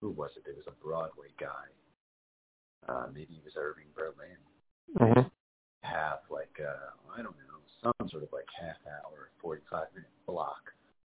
who 0.00 0.10
was 0.10 0.30
it? 0.36 0.44
There 0.44 0.54
was 0.54 0.66
a 0.66 0.84
Broadway 0.84 1.28
guy. 1.38 1.66
Uh, 2.88 3.06
maybe 3.12 3.34
he 3.34 3.40
was 3.44 3.54
Irving 3.56 3.90
Berlin. 3.94 4.38
Mhm. 4.94 5.30
Have 5.82 6.20
like, 6.30 6.58
uh, 6.60 6.90
I 7.12 7.22
don't 7.22 7.36
know, 7.38 7.60
some 7.82 8.08
sort 8.08 8.22
of 8.22 8.32
like 8.32 8.48
half 8.58 8.76
hour, 8.86 9.30
45 9.40 9.92
minute 9.94 10.10
block 10.26 10.72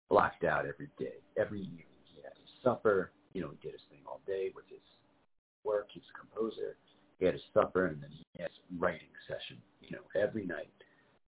blocked 0.10 0.44
out 0.44 0.66
every 0.66 0.90
day, 0.98 1.22
every 1.38 1.62
evening. 1.62 1.86
He 2.06 2.22
had 2.22 2.34
his 2.38 2.50
supper, 2.64 3.12
you 3.34 3.42
know, 3.42 3.50
he 3.52 3.58
did 3.58 3.74
his 3.74 3.82
thing 3.90 4.02
all 4.08 4.22
day 4.26 4.52
with 4.56 4.68
his 4.70 4.82
work. 5.64 5.88
He's 5.92 6.04
a 6.14 6.18
composer. 6.18 6.78
He 7.20 7.26
had 7.26 7.34
his 7.36 7.44
supper 7.54 7.88
and 7.88 8.02
then 8.02 8.12
he 8.12 8.24
had 8.42 8.50
his 8.50 8.60
writing 8.80 9.10
session, 9.28 9.62
you 9.82 9.92
know, 9.92 10.04
every 10.20 10.46
night. 10.46 10.72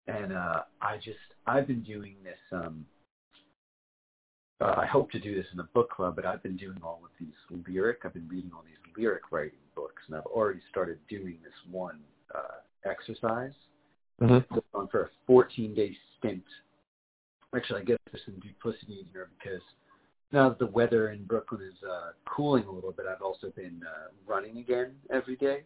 And 0.08 0.34
uh, 0.34 0.64
I 0.82 0.98
just, 0.98 1.20
I've 1.46 1.68
been 1.68 1.84
doing 1.84 2.16
this. 2.24 2.40
Um, 2.52 2.86
uh, 4.62 4.76
I 4.78 4.86
hope 4.86 5.12
to 5.12 5.20
do 5.20 5.36
this 5.36 5.46
in 5.52 5.58
the 5.58 5.68
book 5.74 5.90
club, 5.90 6.16
but 6.16 6.26
I've 6.26 6.44
been 6.44 6.58
doing 6.58 6.78
all 6.84 7.02
of 7.04 7.12
these 7.20 7.66
lyric. 7.68 8.00
I've 8.06 8.14
been 8.14 8.28
reading 8.28 8.52
all 8.54 8.64
these 8.64 8.96
lyric 8.98 9.32
writing 9.32 9.60
books, 9.76 10.04
and 10.08 10.16
I've 10.16 10.26
already 10.26 10.62
started 10.70 11.00
doing 11.10 11.38
this 11.44 11.54
one 11.72 12.00
uh, 12.34 12.90
exercise 12.90 13.54
Mm-hmm. 14.22 14.60
on 14.76 14.88
for 14.90 15.02
a 15.04 15.10
14 15.26 15.74
day 15.74 15.96
stint. 16.18 16.44
Actually, 17.56 17.82
I 17.82 17.84
guess 17.86 17.98
there's 18.12 18.24
some 18.26 18.40
duplicity 18.40 19.00
in 19.00 19.06
here 19.12 19.30
because 19.40 19.62
now 20.32 20.48
that 20.50 20.60
the 20.60 20.68
weather 20.68 21.10
in 21.10 21.24
Brooklyn 21.24 21.62
is 21.62 21.84
uh, 21.84 22.12
cooling 22.26 22.66
a 22.66 22.72
little 22.72 22.92
bit, 22.92 23.08
I've 23.12 23.24
also 23.24 23.50
been 23.50 23.82
uh, 23.84 24.10
running 24.28 24.58
again 24.58 24.94
every 25.12 25.36
day, 25.38 25.64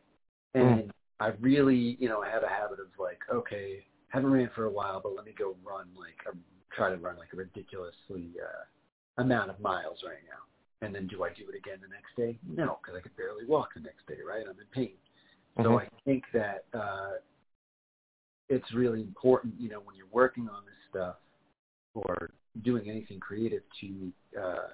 and 0.54 0.86
mm. 0.86 0.92
I 1.20 1.34
really, 1.42 1.98
you 2.00 2.08
know, 2.08 2.24
I 2.24 2.30
have 2.30 2.44
a 2.44 2.48
habit 2.48 2.80
of 2.80 2.88
like, 2.98 3.20
okay, 3.32 3.86
haven't 4.08 4.32
ran 4.32 4.50
for 4.56 4.66
a 4.66 4.72
while, 4.72 5.02
but 5.02 5.14
let 5.16 5.26
me 5.26 5.34
go 5.38 5.56
run 5.64 5.88
like, 6.00 6.16
or 6.26 6.34
try 6.72 6.90
to 6.90 6.98
run 6.98 7.18
like 7.18 7.34
a 7.34 7.36
ridiculously 7.36 8.32
uh, 8.42 8.64
amount 9.18 9.50
of 9.50 9.60
miles 9.60 10.00
right 10.06 10.24
now. 10.28 10.86
And 10.86 10.94
then 10.94 11.08
do 11.08 11.24
I 11.24 11.30
do 11.30 11.44
it 11.50 11.56
again 11.56 11.78
the 11.82 11.88
next 11.88 12.16
day? 12.18 12.38
No, 12.48 12.80
because 12.82 12.98
I 12.98 13.02
could 13.02 13.16
barely 13.16 13.46
walk 13.46 13.74
the 13.76 13.80
next 13.82 14.06
day, 14.08 14.18
right? 14.28 14.44
I'm 14.48 14.60
in 14.60 14.66
pain. 14.74 14.94
Mm-hmm. 15.58 15.64
So 15.64 15.80
I 15.80 15.88
think 16.04 16.24
that 16.34 16.66
uh, 16.74 17.12
it's 18.50 18.74
really 18.74 19.02
important, 19.02 19.54
you 19.58 19.70
know, 19.70 19.80
when 19.80 19.96
you're 19.96 20.06
working 20.12 20.48
on 20.50 20.64
this 20.66 20.76
stuff 20.90 21.16
or 21.94 22.32
doing 22.64 22.90
anything 22.90 23.20
creative 23.20 23.64
to 23.82 24.12
uh, 24.42 24.68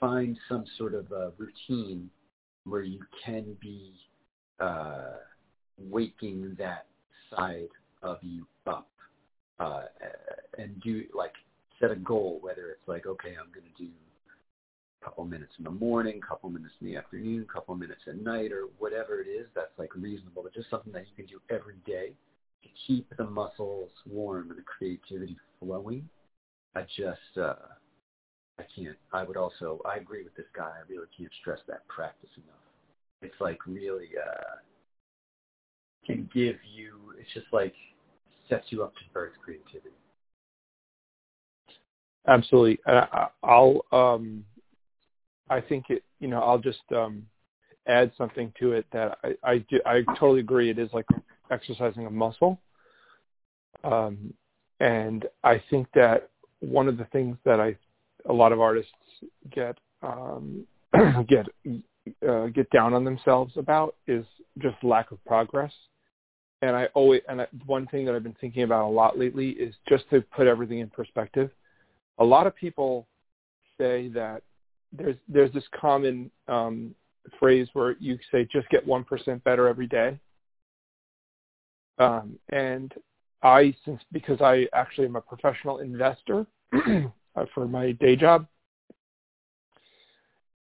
find 0.00 0.38
some 0.48 0.64
sort 0.76 0.94
of 0.94 1.10
a 1.12 1.32
routine 1.38 2.10
where 2.64 2.82
you 2.82 3.00
can 3.24 3.56
be 3.60 3.92
uh, 4.60 5.16
waking 5.78 6.56
that 6.58 6.86
side 7.30 7.68
of 8.02 8.18
you 8.22 8.46
up 8.66 8.88
uh, 9.60 9.82
and 10.58 10.80
do 10.82 11.04
like 11.14 11.34
set 11.84 11.96
a 11.96 12.00
goal, 12.00 12.38
whether 12.40 12.70
it's 12.70 12.86
like, 12.88 13.06
okay, 13.06 13.30
I'm 13.30 13.52
going 13.52 13.66
to 13.76 13.82
do 13.82 13.90
a 15.02 15.04
couple 15.04 15.24
minutes 15.24 15.52
in 15.58 15.64
the 15.64 15.70
morning, 15.70 16.20
a 16.22 16.26
couple 16.26 16.48
minutes 16.48 16.74
in 16.80 16.86
the 16.86 16.96
afternoon, 16.96 17.46
a 17.48 17.52
couple 17.52 17.74
minutes 17.74 18.00
at 18.06 18.16
night, 18.16 18.52
or 18.52 18.68
whatever 18.78 19.20
it 19.20 19.28
is 19.28 19.46
that's 19.54 19.76
like 19.78 19.94
reasonable, 19.94 20.42
but 20.42 20.54
just 20.54 20.70
something 20.70 20.92
that 20.92 21.04
you 21.06 21.14
can 21.16 21.26
do 21.26 21.40
every 21.50 21.76
day 21.86 22.12
to 22.62 22.68
keep 22.86 23.06
the 23.16 23.24
muscles 23.24 23.90
warm 24.06 24.50
and 24.50 24.58
the 24.58 24.62
creativity 24.62 25.36
flowing. 25.60 26.08
I 26.74 26.82
just, 26.82 27.38
uh, 27.38 27.54
I 28.58 28.64
can't. 28.74 28.96
I 29.12 29.24
would 29.24 29.36
also, 29.36 29.80
I 29.84 29.96
agree 29.96 30.22
with 30.22 30.34
this 30.36 30.46
guy. 30.56 30.70
I 30.70 30.90
really 30.90 31.06
can't 31.16 31.30
stress 31.40 31.58
that 31.68 31.86
practice 31.88 32.30
enough. 32.36 32.56
It's 33.22 33.40
like 33.40 33.58
really 33.66 34.10
uh, 34.18 34.56
can 36.06 36.28
give 36.32 36.56
you. 36.74 37.14
It's 37.18 37.32
just 37.34 37.46
like 37.52 37.74
sets 38.48 38.64
you 38.70 38.82
up 38.82 38.94
to 38.94 39.00
birth 39.12 39.32
creativity. 39.42 39.90
Absolutely. 42.26 42.78
Uh, 42.86 43.26
I'll. 43.42 43.84
Um, 43.92 44.44
I 45.50 45.60
think 45.60 45.86
it. 45.90 46.02
You 46.20 46.28
know, 46.28 46.40
I'll 46.40 46.58
just 46.58 46.80
um, 46.94 47.26
add 47.86 48.12
something 48.16 48.52
to 48.60 48.72
it 48.72 48.86
that 48.92 49.18
I 49.22 49.34
I, 49.42 49.58
do, 49.58 49.80
I 49.84 50.02
totally 50.18 50.40
agree. 50.40 50.70
It 50.70 50.78
is 50.78 50.90
like 50.92 51.06
exercising 51.50 52.06
a 52.06 52.10
muscle. 52.10 52.60
Um, 53.82 54.32
and 54.80 55.26
I 55.42 55.62
think 55.70 55.86
that 55.94 56.30
one 56.60 56.88
of 56.88 56.96
the 56.96 57.04
things 57.06 57.36
that 57.44 57.60
I, 57.60 57.76
a 58.28 58.32
lot 58.32 58.52
of 58.52 58.60
artists 58.60 58.92
get 59.50 59.76
um, 60.02 60.66
get 61.28 61.46
uh, 62.26 62.46
get 62.46 62.68
down 62.70 62.94
on 62.94 63.04
themselves 63.04 63.54
about 63.56 63.96
is 64.06 64.24
just 64.58 64.76
lack 64.82 65.10
of 65.10 65.22
progress. 65.24 65.72
And 66.62 66.74
I 66.74 66.86
always 66.94 67.20
and 67.28 67.42
I, 67.42 67.46
one 67.66 67.86
thing 67.88 68.06
that 68.06 68.14
I've 68.14 68.22
been 68.22 68.36
thinking 68.40 68.62
about 68.62 68.86
a 68.86 68.92
lot 68.92 69.18
lately 69.18 69.50
is 69.50 69.74
just 69.88 70.08
to 70.10 70.22
put 70.34 70.46
everything 70.46 70.78
in 70.78 70.88
perspective. 70.88 71.50
A 72.18 72.24
lot 72.24 72.46
of 72.46 72.54
people 72.54 73.06
say 73.78 74.08
that 74.08 74.42
there's 74.92 75.16
there's 75.28 75.52
this 75.52 75.64
common 75.78 76.30
um, 76.48 76.94
phrase 77.38 77.68
where 77.72 77.96
you 77.98 78.18
say 78.30 78.46
just 78.52 78.68
get 78.68 78.86
one 78.86 79.04
percent 79.04 79.42
better 79.44 79.68
every 79.68 79.86
day. 79.86 80.18
Um, 81.98 82.38
and 82.50 82.92
I, 83.42 83.74
since 83.84 84.00
because 84.10 84.40
I 84.40 84.66
actually 84.72 85.06
am 85.06 85.16
a 85.16 85.20
professional 85.20 85.78
investor 85.78 86.46
for 87.54 87.68
my 87.68 87.92
day 87.92 88.16
job, 88.16 88.46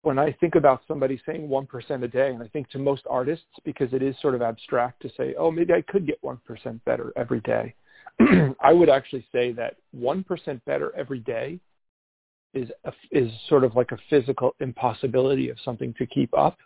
when 0.06 0.20
I 0.20 0.30
think 0.38 0.54
about 0.54 0.82
somebody 0.86 1.20
saying 1.26 1.48
1% 1.48 2.04
a 2.04 2.06
day, 2.06 2.30
and 2.30 2.40
I 2.40 2.46
think 2.46 2.70
to 2.70 2.78
most 2.78 3.02
artists, 3.10 3.46
because 3.64 3.92
it 3.92 4.02
is 4.02 4.14
sort 4.22 4.36
of 4.36 4.42
abstract 4.42 5.02
to 5.02 5.10
say, 5.16 5.34
oh, 5.36 5.50
maybe 5.50 5.72
I 5.72 5.82
could 5.82 6.06
get 6.06 6.22
1% 6.22 6.38
better 6.84 7.12
every 7.16 7.40
day, 7.40 7.74
I 8.60 8.72
would 8.72 8.88
actually 8.88 9.26
say 9.32 9.52
that 9.52 9.76
1% 9.96 10.60
better 10.64 10.92
every 10.96 11.20
day 11.20 11.60
is, 12.54 12.68
a, 12.84 12.92
is 13.10 13.30
sort 13.48 13.64
of 13.64 13.76
like 13.76 13.92
a 13.92 13.98
physical 14.08 14.54
impossibility 14.60 15.50
of 15.50 15.58
something 15.64 15.94
to 15.98 16.06
keep 16.06 16.36
up. 16.36 16.56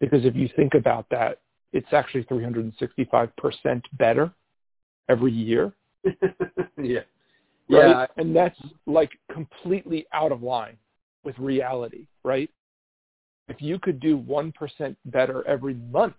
Because 0.00 0.24
if 0.24 0.34
you 0.34 0.48
think 0.56 0.74
about 0.74 1.06
that, 1.10 1.40
it's 1.72 1.92
actually 1.92 2.24
365% 2.24 3.82
better 3.94 4.32
every 5.08 5.32
year. 5.32 5.72
yeah. 6.82 7.00
Right? 7.70 7.88
Yeah. 7.88 8.06
And 8.16 8.34
that's 8.34 8.58
like 8.86 9.10
completely 9.32 10.06
out 10.12 10.32
of 10.32 10.42
line 10.42 10.76
with 11.24 11.38
reality, 11.38 12.06
right? 12.24 12.50
If 13.48 13.60
you 13.60 13.78
could 13.78 14.00
do 14.00 14.18
1% 14.18 14.96
better 15.06 15.46
every 15.46 15.74
month, 15.74 16.14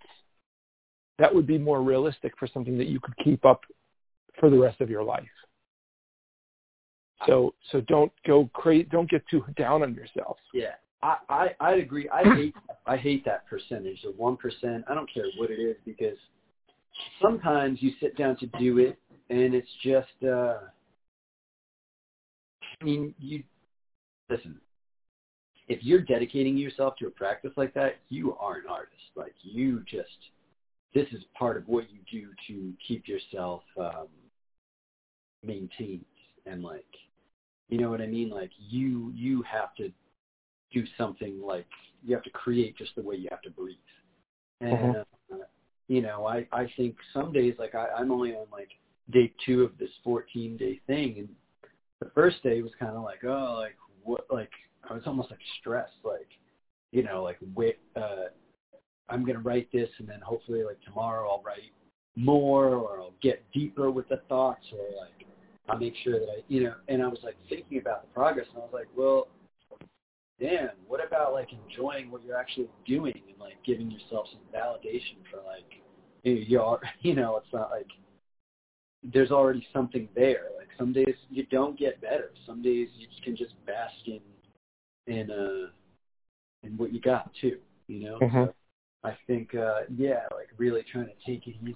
that 1.19 1.33
would 1.33 1.45
be 1.45 1.57
more 1.57 1.81
realistic 1.81 2.33
for 2.39 2.47
something 2.47 2.77
that 2.77 2.87
you 2.87 2.99
could 2.99 3.15
keep 3.23 3.45
up 3.45 3.61
for 4.39 4.49
the 4.49 4.57
rest 4.57 4.81
of 4.81 4.89
your 4.89 5.03
life. 5.03 5.23
So 7.27 7.53
so 7.71 7.81
don't 7.81 8.11
go 8.25 8.49
crazy. 8.53 8.87
Don't 8.89 9.09
get 9.09 9.23
too 9.29 9.43
down 9.57 9.83
on 9.83 9.93
yourself. 9.93 10.37
Yeah, 10.53 10.75
I 11.01 11.17
I 11.29 11.47
I 11.59 11.73
agree. 11.75 12.07
I 12.09 12.23
hate 12.35 12.55
I 12.85 12.95
hate 12.95 13.25
that 13.25 13.45
percentage, 13.47 14.01
the 14.03 14.11
one 14.11 14.37
percent. 14.37 14.85
I 14.87 14.93
don't 14.93 15.11
care 15.13 15.25
what 15.37 15.51
it 15.51 15.59
is 15.59 15.75
because 15.85 16.17
sometimes 17.21 17.81
you 17.81 17.91
sit 17.99 18.17
down 18.17 18.37
to 18.37 18.47
do 18.59 18.77
it 18.79 18.97
and 19.29 19.53
it's 19.53 19.69
just 19.83 20.07
uh 20.23 20.57
I 22.81 22.83
mean 22.83 23.13
you 23.19 23.43
listen 24.29 24.59
if 25.67 25.83
you're 25.83 26.01
dedicating 26.01 26.57
yourself 26.57 26.95
to 26.97 27.07
a 27.07 27.11
practice 27.11 27.51
like 27.55 27.73
that 27.73 27.97
you 28.09 28.35
are 28.37 28.55
an 28.57 28.63
artist 28.69 29.01
like 29.15 29.33
you 29.41 29.83
just 29.89 30.09
this 30.93 31.07
is 31.11 31.23
part 31.37 31.57
of 31.57 31.67
what 31.67 31.85
you 31.91 31.99
do 32.11 32.29
to 32.47 32.73
keep 32.85 33.07
yourself 33.07 33.61
um 33.79 34.07
maintained 35.43 36.05
and 36.45 36.63
like 36.63 36.85
you 37.69 37.77
know 37.77 37.89
what 37.89 38.01
I 38.01 38.07
mean 38.07 38.29
like 38.29 38.51
you 38.57 39.11
you 39.15 39.43
have 39.43 39.73
to 39.75 39.91
do 40.71 40.83
something 40.97 41.41
like 41.41 41.67
you 42.03 42.13
have 42.15 42.23
to 42.23 42.29
create 42.29 42.77
just 42.77 42.95
the 42.95 43.01
way 43.01 43.15
you 43.15 43.27
have 43.31 43.41
to 43.43 43.49
breathe 43.49 43.77
and 44.61 44.77
mm-hmm. 44.77 44.99
uh, 45.33 45.37
you 45.89 46.01
know, 46.01 46.25
I 46.27 46.47
I 46.53 46.71
think 46.77 46.95
some 47.13 47.33
days 47.33 47.55
like 47.57 47.75
I, 47.75 47.87
I'm 47.97 48.11
only 48.11 48.33
on 48.33 48.45
like 48.51 48.69
day 49.11 49.33
two 49.45 49.63
of 49.63 49.77
this 49.77 49.89
14 50.03 50.55
day 50.55 50.79
thing, 50.87 51.15
and 51.17 51.29
the 51.99 52.11
first 52.13 52.41
day 52.43 52.61
was 52.61 52.71
kind 52.79 52.95
of 52.95 53.03
like 53.03 53.23
oh 53.25 53.57
like 53.59 53.75
what 54.03 54.25
like 54.29 54.51
I 54.89 54.93
was 54.93 55.03
almost 55.05 55.31
like 55.31 55.39
stressed 55.59 55.91
like 56.03 56.29
you 56.91 57.03
know 57.03 57.23
like 57.23 57.37
wait 57.55 57.79
uh 57.95 58.27
I'm 59.09 59.25
gonna 59.25 59.39
write 59.39 59.69
this 59.73 59.89
and 59.97 60.07
then 60.07 60.19
hopefully 60.21 60.63
like 60.63 60.79
tomorrow 60.85 61.27
I'll 61.27 61.43
write 61.43 61.73
more 62.15 62.67
or 62.67 62.99
I'll 62.99 63.13
get 63.21 63.43
deeper 63.51 63.89
with 63.89 64.07
the 64.09 64.21
thoughts 64.29 64.65
or 64.71 64.85
like 65.01 65.18
I'll 65.69 65.77
make 65.77 65.95
sure 66.03 66.19
that 66.19 66.29
I 66.29 66.43
you 66.47 66.63
know 66.63 66.75
and 66.87 67.01
I 67.01 67.07
was 67.07 67.19
like 67.23 67.35
thinking 67.47 67.79
about 67.79 68.03
the 68.03 68.13
progress 68.13 68.47
and 68.53 68.57
I 68.57 68.65
was 68.65 68.73
like 68.73 68.87
well 68.95 69.27
damn, 70.39 70.69
what 70.87 71.05
about 71.05 71.33
like 71.33 71.49
enjoying 71.51 72.09
what 72.09 72.23
you're 72.25 72.37
actually 72.37 72.69
doing 72.87 73.21
and 73.27 73.37
like 73.39 73.57
giving 73.65 73.91
yourself 73.91 74.27
some 74.31 74.41
validation 74.53 75.17
for 75.29 75.37
like 75.45 75.81
you 76.23 76.61
are, 76.61 76.79
you 77.01 77.15
know, 77.15 77.37
it's 77.37 77.53
not 77.53 77.69
like 77.69 77.87
there's 79.03 79.31
already 79.31 79.65
something 79.73 80.07
there. 80.15 80.47
Like 80.57 80.67
some 80.77 80.93
days 80.93 81.15
you 81.29 81.45
don't 81.47 81.77
get 81.77 82.01
better. 82.01 82.31
Some 82.45 82.61
days 82.61 82.89
you 82.97 83.07
can 83.23 83.35
just 83.35 83.53
bask 83.65 83.93
in 84.05 84.19
in 85.07 85.31
uh 85.31 85.69
in 86.63 86.77
what 86.77 86.93
you 86.93 86.99
got 86.99 87.31
too. 87.39 87.57
You 87.87 88.03
know. 88.03 88.19
Mm-hmm. 88.19 88.45
So 88.45 88.53
I 89.03 89.17
think 89.27 89.55
uh 89.55 89.81
yeah, 89.95 90.23
like 90.31 90.49
really 90.57 90.83
trying 90.91 91.07
to 91.07 91.13
take 91.25 91.47
it 91.47 91.55
easy. 91.61 91.75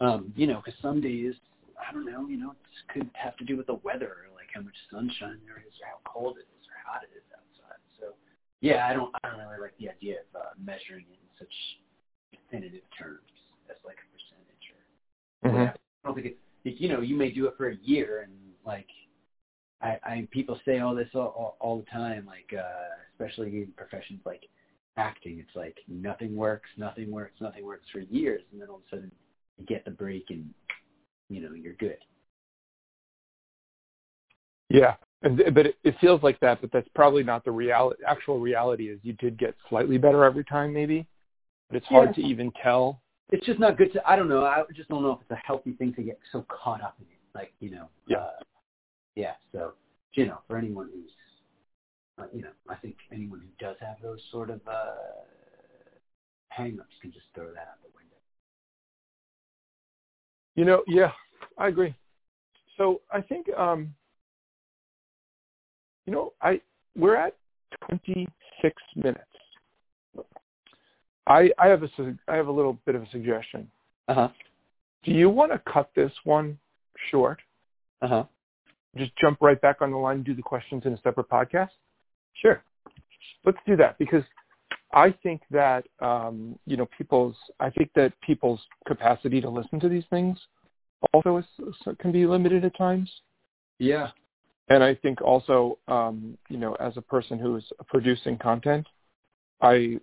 Um, 0.00 0.32
you 0.36 0.46
know, 0.46 0.60
because 0.64 0.78
some 0.82 1.00
days 1.00 1.34
I 1.76 1.92
don't 1.92 2.06
know, 2.06 2.26
you 2.28 2.38
know, 2.38 2.52
it 2.52 2.92
could 2.92 3.10
have 3.14 3.36
to 3.36 3.44
do 3.44 3.56
with 3.56 3.66
the 3.66 3.80
weather, 3.84 4.26
or 4.26 4.34
like 4.34 4.48
how 4.54 4.62
much 4.62 4.76
sunshine 4.90 5.40
there 5.44 5.62
is, 5.62 5.74
or 5.80 5.86
how 5.86 6.00
cold 6.04 6.36
it 6.36 6.48
is, 6.58 6.64
or 6.68 6.74
how 6.84 6.98
hot 6.98 7.02
it 7.04 7.12
is 7.16 7.24
outside. 7.32 7.80
So, 8.00 8.14
yeah, 8.60 8.88
I 8.88 8.92
don't 8.92 9.14
I 9.22 9.30
don't 9.30 9.46
really 9.46 9.60
like 9.60 9.76
the 9.78 9.90
idea 9.90 10.24
of 10.24 10.40
uh, 10.40 10.52
measuring 10.56 11.06
it 11.10 11.20
in 11.20 11.30
such 11.38 11.52
definitive 12.32 12.82
terms 12.98 13.30
as 13.70 13.76
like 13.84 13.96
a 13.98 14.08
percentage 14.12 14.64
or 14.72 15.48
mm-hmm. 15.48 15.70
I 15.70 16.06
don't 16.06 16.14
think 16.14 16.26
it, 16.26 16.80
you 16.80 16.88
know 16.88 17.00
you 17.00 17.16
may 17.16 17.30
do 17.30 17.46
it 17.46 17.54
for 17.56 17.68
a 17.68 17.76
year 17.82 18.22
and 18.22 18.32
like 18.64 18.86
I, 19.82 19.98
I 20.04 20.28
people 20.30 20.58
say 20.64 20.78
all 20.78 20.94
this 20.94 21.08
all, 21.14 21.34
all, 21.36 21.56
all 21.60 21.78
the 21.78 21.90
time 21.90 22.26
like 22.26 22.58
uh, 22.58 22.96
especially 23.12 23.62
in 23.62 23.72
professions 23.76 24.20
like 24.24 24.48
acting 24.96 25.38
it's 25.38 25.54
like 25.56 25.76
nothing 25.88 26.36
works 26.36 26.68
nothing 26.76 27.10
works 27.10 27.40
nothing 27.40 27.64
works 27.64 27.86
for 27.92 28.00
years 28.00 28.42
and 28.52 28.60
then 28.60 28.68
all 28.68 28.76
of 28.76 28.82
a 28.92 28.96
sudden 28.96 29.12
you 29.58 29.66
get 29.66 29.84
the 29.84 29.90
break 29.90 30.26
and 30.30 30.48
you 31.28 31.40
know 31.40 31.54
you're 31.54 31.74
good 31.74 31.98
yeah 34.68 34.94
and, 35.22 35.42
but 35.54 35.66
it, 35.66 35.78
it 35.82 35.96
feels 36.00 36.22
like 36.22 36.38
that, 36.40 36.60
but 36.60 36.70
that's 36.70 36.88
probably 36.94 37.24
not 37.24 37.42
the 37.44 37.50
reality. 37.50 38.02
Actual 38.06 38.38
reality 38.38 38.90
is 38.90 39.00
you 39.02 39.14
did 39.14 39.38
get 39.38 39.56
slightly 39.68 39.96
better 39.96 40.24
every 40.24 40.44
time, 40.44 40.74
maybe, 40.74 41.06
but 41.68 41.78
it's 41.78 41.86
hard 41.86 42.10
yeah. 42.16 42.22
to 42.22 42.28
even 42.30 42.52
tell 42.62 43.00
it's 43.30 43.44
just 43.44 43.58
not 43.58 43.76
good 43.76 43.92
to. 43.92 44.08
I 44.08 44.14
don't 44.14 44.28
know. 44.28 44.44
I 44.44 44.62
just 44.74 44.88
don't 44.88 45.02
know 45.02 45.12
if 45.12 45.20
it's 45.22 45.30
a 45.32 45.46
healthy 45.46 45.72
thing 45.72 45.92
to 45.94 46.02
get 46.02 46.18
so 46.30 46.46
caught 46.48 46.80
up 46.80 46.96
in 47.00 47.06
it. 47.06 47.18
Like 47.34 47.52
you 47.60 47.70
know. 47.70 47.88
Yeah. 48.06 48.18
Uh, 48.18 48.30
yeah. 49.16 49.32
So 49.52 49.72
you 50.14 50.26
know, 50.26 50.38
for 50.46 50.56
anyone 50.56 50.88
who's, 50.94 51.10
uh, 52.18 52.28
you 52.32 52.42
know, 52.42 52.52
I 52.68 52.76
think 52.76 52.96
anyone 53.12 53.40
who 53.40 53.64
does 53.64 53.76
have 53.80 53.96
those 54.02 54.20
sort 54.30 54.50
of 54.50 54.60
uh, 54.66 54.94
hang-ups 56.48 56.94
can 57.02 57.12
just 57.12 57.26
throw 57.34 57.48
that 57.48 57.58
out 57.58 57.82
the. 57.82 57.95
You 60.56 60.64
know, 60.64 60.82
yeah, 60.86 61.12
I 61.58 61.68
agree. 61.68 61.94
So 62.76 63.02
I 63.12 63.20
think, 63.20 63.46
um, 63.56 63.94
you 66.06 66.12
know, 66.12 66.32
I 66.42 66.60
we're 66.96 67.16
at 67.16 67.36
26 67.88 68.82
minutes. 68.96 69.20
I 71.26 71.50
I 71.58 71.66
have 71.66 71.82
a 71.82 71.88
I 72.28 72.34
have 72.36 72.48
a 72.48 72.52
little 72.52 72.78
bit 72.86 72.94
of 72.94 73.02
a 73.02 73.10
suggestion. 73.10 73.70
Uh 74.08 74.14
huh. 74.14 74.28
Do 75.04 75.12
you 75.12 75.28
want 75.28 75.52
to 75.52 75.60
cut 75.70 75.90
this 75.94 76.12
one 76.24 76.58
short? 77.10 77.38
Uh 78.00 78.08
huh. 78.08 78.24
Just 78.96 79.12
jump 79.16 79.38
right 79.42 79.60
back 79.60 79.82
on 79.82 79.90
the 79.90 79.96
line 79.96 80.16
and 80.16 80.24
do 80.24 80.34
the 80.34 80.42
questions 80.42 80.82
in 80.86 80.94
a 80.94 81.00
separate 81.02 81.28
podcast? 81.28 81.70
Sure. 82.34 82.62
Let's 83.44 83.58
do 83.66 83.76
that 83.76 83.98
because 83.98 84.22
I 84.96 85.14
think 85.22 85.42
that 85.50 85.86
um, 86.00 86.58
you 86.66 86.76
know 86.76 86.88
people's 86.96 87.36
I 87.60 87.70
think 87.70 87.90
that 87.94 88.12
people's 88.22 88.60
capacity 88.88 89.40
to 89.42 89.48
listen 89.48 89.78
to 89.80 89.88
these 89.88 90.04
things 90.08 90.38
also 91.12 91.36
is, 91.36 91.44
can 92.00 92.10
be 92.10 92.26
limited 92.26 92.64
at 92.64 92.76
times. 92.76 93.10
Yeah. 93.78 94.08
And 94.68 94.82
I 94.82 94.94
think 94.96 95.20
also, 95.20 95.78
um, 95.86 96.36
you 96.48 96.56
know, 96.56 96.74
as 96.80 96.96
a 96.96 97.02
person 97.02 97.38
who 97.38 97.56
is 97.56 97.64
producing 97.86 98.36
content, 98.38 98.86
I 99.60 100.00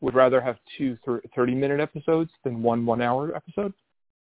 would 0.00 0.14
rather 0.14 0.40
have 0.40 0.56
two 0.78 0.96
30-minute 1.06 1.80
episodes 1.80 2.30
than 2.44 2.62
one 2.62 2.86
one-hour 2.86 3.34
episode. 3.34 3.72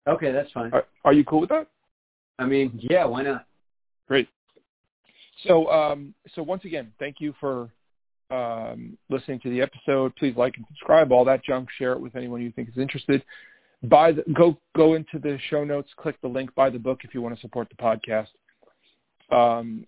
Okay, 0.07 0.31
that's 0.33 0.51
fine. 0.53 0.72
Are, 0.72 0.85
are, 1.05 1.12
you 1.12 1.25
cool 1.25 1.40
with 1.40 1.49
that? 1.51 1.68
I 2.38 2.44
mean, 2.44 2.79
yeah, 2.83 3.05
why 3.05 3.22
not? 3.22 3.46
Great. 4.09 4.29
So, 5.46 5.70
um, 5.70 6.12
so 6.35 6.42
once 6.42 6.64
again, 6.64 6.92
thank 6.99 7.16
you 7.20 7.35
for 7.40 7.70
um, 8.31 8.97
listening 9.09 9.41
to 9.41 9.51
the 9.51 9.61
episode. 9.61 10.15
Please 10.17 10.37
like 10.37 10.57
and 10.57 10.67
subscribe, 10.69 11.12
all 11.12 11.25
that 11.25 11.45
junk. 11.45 11.69
Share 11.79 11.93
it 11.93 12.01
with 12.01 12.17
anyone 12.17 12.43
you 12.43 12.53
think 12.53 12.69
is 12.69 12.79
interested. 12.79 13.23
Buy 13.85 14.12
the, 14.12 14.25
go 14.35 14.59
go 14.75 14.95
into 14.95 15.19
the 15.19 15.39
show 15.51 15.65
notes, 15.65 15.91
click 15.97 16.21
the 16.23 16.29
link, 16.29 16.55
buy 16.55 16.71
the 16.71 16.79
book 16.79 17.01
if 17.05 17.15
you 17.15 17.23
want 17.23 17.35
to 17.35 17.41
support 17.41 17.69
the 17.69 17.77
podcast. 17.77 18.29
Um, 19.31 19.87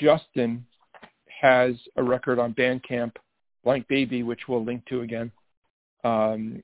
Justin 0.00 0.64
has 1.40 1.74
a 1.96 2.02
record 2.02 2.38
on 2.38 2.52
Bandcamp, 2.54 3.12
Blank 3.64 3.88
Baby, 3.88 4.22
which 4.22 4.40
we'll 4.48 4.64
link 4.64 4.84
to 4.86 5.00
again. 5.00 5.32
Um, 6.04 6.62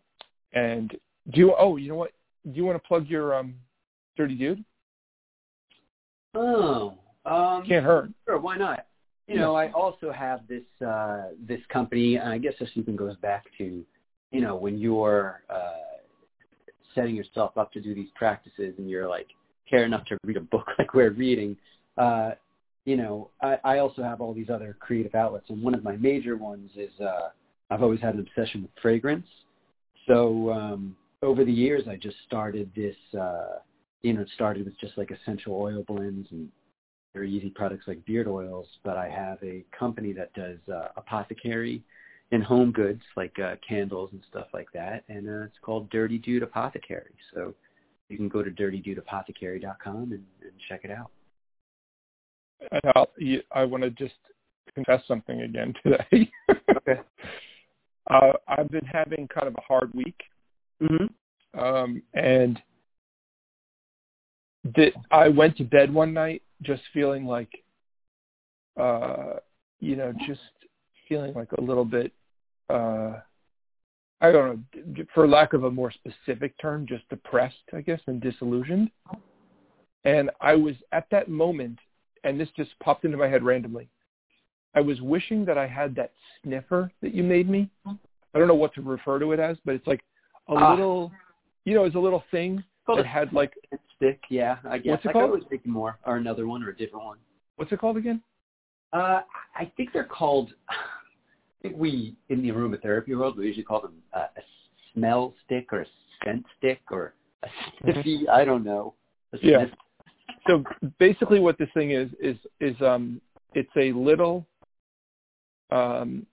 and 0.53 0.91
do 1.33 1.41
you? 1.41 1.55
Oh, 1.59 1.77
you 1.77 1.89
know 1.89 1.97
what? 1.97 2.13
Do 2.45 2.53
you 2.53 2.65
want 2.65 2.81
to 2.81 2.87
plug 2.87 3.07
your 3.09 3.35
um, 3.35 3.55
Dirty 4.17 4.35
Dude? 4.35 4.65
Oh, 6.35 6.99
um, 7.25 7.65
can't 7.67 7.85
hurt. 7.85 8.11
Sure, 8.27 8.39
why 8.39 8.57
not? 8.57 8.87
You 9.27 9.37
know, 9.37 9.57
I 9.57 9.73
also 9.73 10.13
have 10.13 10.47
this 10.49 10.63
uh, 10.87 11.31
this 11.49 11.61
company, 11.69 12.17
and 12.17 12.29
I 12.29 12.39
guess 12.39 12.55
this 12.61 12.71
even 12.77 12.95
goes 12.95 13.17
back 13.17 13.45
to, 13.59 13.85
you 14.31 14.41
know, 14.41 14.55
when 14.55 14.79
you're 14.79 15.43
uh, 15.51 15.99
setting 16.95 17.17
yourself 17.17 17.59
up 17.59 17.73
to 17.73 17.81
do 17.81 17.93
these 17.93 18.09
practices, 18.15 18.75
and 18.79 18.89
you're 18.89 19.09
like 19.09 19.27
care 19.69 19.85
enough 19.85 20.05
to 20.07 20.19
read 20.23 20.37
a 20.37 20.41
book 20.41 20.67
like 20.79 20.95
we're 20.95 21.11
reading. 21.11 21.57
Uh, 21.99 22.33
you 22.85 22.97
know, 22.97 23.31
I, 23.43 23.59
I 23.65 23.79
also 23.79 24.03
have 24.03 24.21
all 24.21 24.33
these 24.33 24.49
other 24.49 24.77
creative 24.79 25.17
outlets, 25.17 25.47
and 25.49 25.61
one 25.61 25.75
of 25.75 25.83
my 25.83 25.97
major 25.97 26.37
ones 26.37 26.71
is 26.77 26.93
uh, 27.01 27.31
I've 27.69 27.83
always 27.83 28.01
had 28.01 28.15
an 28.15 28.21
obsession 28.21 28.63
with 28.63 28.71
fragrance. 28.81 29.27
So 30.07 30.53
um, 30.53 30.97
over 31.23 31.45
the 31.45 31.53
years, 31.53 31.89
I 31.89 31.97
just 31.97 32.17
started 32.27 32.71
this. 32.77 32.95
Uh, 33.19 33.59
you 34.03 34.13
know, 34.13 34.21
it 34.21 34.31
started 34.37 34.67
with 34.67 34.79
just 34.79 34.97
like 34.97 35.11
essential 35.11 35.61
oil 35.61 35.83
blends 35.89 36.29
and 36.31 36.49
very 37.17 37.33
easy 37.33 37.49
products 37.49 37.85
like 37.89 38.05
beard 38.05 38.29
oils, 38.29 38.67
but 38.85 38.99
I 38.99 39.09
have 39.09 39.39
a 39.43 39.65
company 39.77 40.13
that 40.13 40.35
does 40.35 40.59
uh, 40.71 40.89
apothecary 40.99 41.83
and 42.31 42.45
home 42.45 42.73
goods 42.73 43.01
like 43.17 43.35
uh, 43.43 43.55
candles 43.67 44.11
and 44.13 44.21
stuff 44.29 44.49
like 44.53 44.69
that, 44.75 45.05
and 45.09 45.27
uh, 45.27 45.45
it's 45.45 45.57
called 45.63 45.89
Dirty 45.89 46.19
Dude 46.19 46.43
Apothecary. 46.43 47.15
So 47.33 47.55
you 48.11 48.19
can 48.19 48.29
go 48.29 48.43
to 48.43 48.51
dirtydudeapothecary.com 48.51 49.97
and, 49.97 50.13
and 50.13 50.53
check 50.69 50.83
it 50.85 50.91
out. 50.91 51.11
And 52.71 52.83
I'll, 52.95 53.09
I 53.51 53.65
want 53.65 53.83
to 53.83 53.91
just 53.91 54.15
confess 54.75 55.01
something 55.09 55.41
again 55.41 55.73
today. 55.83 56.31
okay. 56.77 57.01
Uh, 58.09 58.35
I've 58.47 58.71
been 58.71 58.87
having 58.87 59.27
kind 59.27 59.49
of 59.49 59.57
a 59.57 59.61
hard 59.63 59.93
week, 59.93 60.15
mm-hmm. 60.81 61.59
um, 61.59 62.01
and 62.15 62.63
that 64.77 64.93
I 65.11 65.27
went 65.27 65.57
to 65.57 65.65
bed 65.65 65.93
one 65.93 66.15
night 66.15 66.41
just 66.63 66.83
feeling 66.93 67.27
like, 67.27 67.51
uh, 68.79 69.35
you 69.81 69.97
know, 69.97 70.13
just 70.27 70.41
feeling 71.09 71.35
like 71.35 71.53
a 71.53 71.61
little 71.61 71.85
bit, 71.85 72.13
uh, 72.71 73.15
I 74.21 74.33
don't 74.33 74.65
know, 74.75 75.05
for 75.15 75.29
lack 75.29 75.53
of 75.53 75.65
a 75.65 75.71
more 75.71 75.93
specific 75.93 76.55
term, 76.61 76.87
just 76.87 77.09
depressed, 77.09 77.57
I 77.75 77.83
guess, 77.83 78.01
and 78.07 78.21
disillusioned. 78.21 78.91
And 80.05 80.31
I 80.41 80.55
was 80.55 80.75
at 80.93 81.07
that 81.11 81.29
moment, 81.29 81.79
and 82.25 82.41
this 82.41 82.49
just 82.57 82.71
popped 82.81 83.05
into 83.05 83.17
my 83.17 83.29
head 83.29 83.43
randomly. 83.43 83.89
I 84.75 84.81
was 84.81 85.01
wishing 85.01 85.45
that 85.47 85.59
I 85.59 85.67
had 85.67 85.95
that 85.97 86.13
sniffer 86.43 86.91
that 87.03 87.15
you 87.15 87.23
made 87.23 87.49
me. 87.49 87.71
I 87.87 88.39
don't 88.39 88.49
know 88.49 88.55
what 88.55 88.75
to 88.75 88.83
refer 88.83 89.19
to 89.19 89.33
it 89.33 89.41
as, 89.41 89.57
but 89.65 89.75
it's 89.75 89.87
like 89.87 90.03
a 90.49 90.53
ah. 90.53 90.71
little, 90.71 91.11
you 91.65 91.75
know, 91.75 91.85
it's 91.85 91.97
a 91.97 91.99
little 92.01 92.25
thing 92.31 92.63
that 92.95 93.07
had 93.07 93.33
like 93.33 93.53
stick. 93.97 94.21
Yeah, 94.29 94.57
I 94.69 94.79
guess. 94.79 94.93
What's 94.93 95.05
it 95.05 95.09
I 95.09 95.13
called? 95.13 95.31
was 95.31 95.43
thinking 95.49 95.73
more, 95.73 95.99
or 96.07 96.17
another 96.17 96.47
one, 96.47 96.63
or 96.63 96.71
a 96.71 96.77
different 96.77 97.05
one. 97.05 97.19
What's 97.57 97.73
it 97.73 97.79
called 97.79 97.97
again? 97.97 98.23
Uh, 98.93 99.21
I 99.55 99.71
think 99.77 99.91
they're 99.93 100.05
called. 100.05 100.53
I 100.69 101.69
think 101.69 101.81
we 101.81 102.15
in 102.29 102.43
the 102.43 102.51
aromatherapy 102.51 103.17
world 103.17 103.39
we 103.39 103.47
usually 103.47 103.65
call 103.65 103.81
them 103.81 103.95
uh, 104.15 104.27
a 104.37 104.41
smell 104.93 105.35
stick 105.45 105.73
or 105.73 105.81
a 105.81 105.87
scent 106.25 106.45
stick 106.59 106.81
or 106.91 107.15
a 107.43 107.49
sniffy. 107.81 108.19
Mm-hmm. 108.19 108.31
I 108.31 108.45
don't 108.45 108.63
know. 108.63 108.95
Yeah. 109.43 109.65
So 110.47 110.63
basically, 110.99 111.41
what 111.41 111.59
this 111.59 111.69
thing 111.75 111.91
is 111.91 112.11
is 112.21 112.37
is 112.61 112.81
um 112.83 113.21
it's 113.55 113.71
a 113.77 113.93
little 113.93 114.47
um 115.71 116.27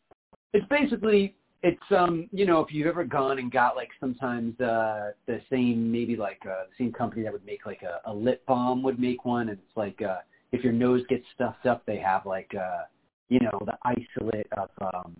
it's 0.54 0.68
basically 0.68 1.36
it's 1.64 1.92
um 1.92 2.28
you 2.32 2.46
know 2.46 2.60
if 2.60 2.74
you've 2.74 2.88
ever 2.88 3.06
gone 3.06 3.40
and 3.40 3.52
got 3.52 3.76
like 3.76 3.90
sometimes 4.00 4.60
uh 4.60 5.12
the 5.28 5.40
same 5.50 5.90
maybe 5.92 6.16
like 6.16 6.40
uh 6.46 6.64
same 6.78 6.92
company 6.92 7.24
that 7.24 7.32
would 7.32 7.46
make 7.46 7.66
like 7.66 7.82
a, 7.82 8.10
a 8.12 8.14
lip 8.14 8.46
balm 8.46 8.84
would 8.84 9.00
make 9.00 9.24
one 9.26 9.50
and 9.50 9.58
it's 9.58 9.78
like 9.78 10.02
uh 10.02 10.18
if 10.52 10.64
your 10.64 10.74
nose 10.74 11.02
gets 11.10 11.24
stuffed 11.34 11.66
up 11.66 11.84
they 11.86 11.98
have 11.98 12.26
like 12.26 12.52
uh 12.56 12.82
you 13.30 13.40
know 13.40 13.60
the 13.66 13.78
isolate 13.86 14.48
of 14.58 14.70
um 14.94 15.16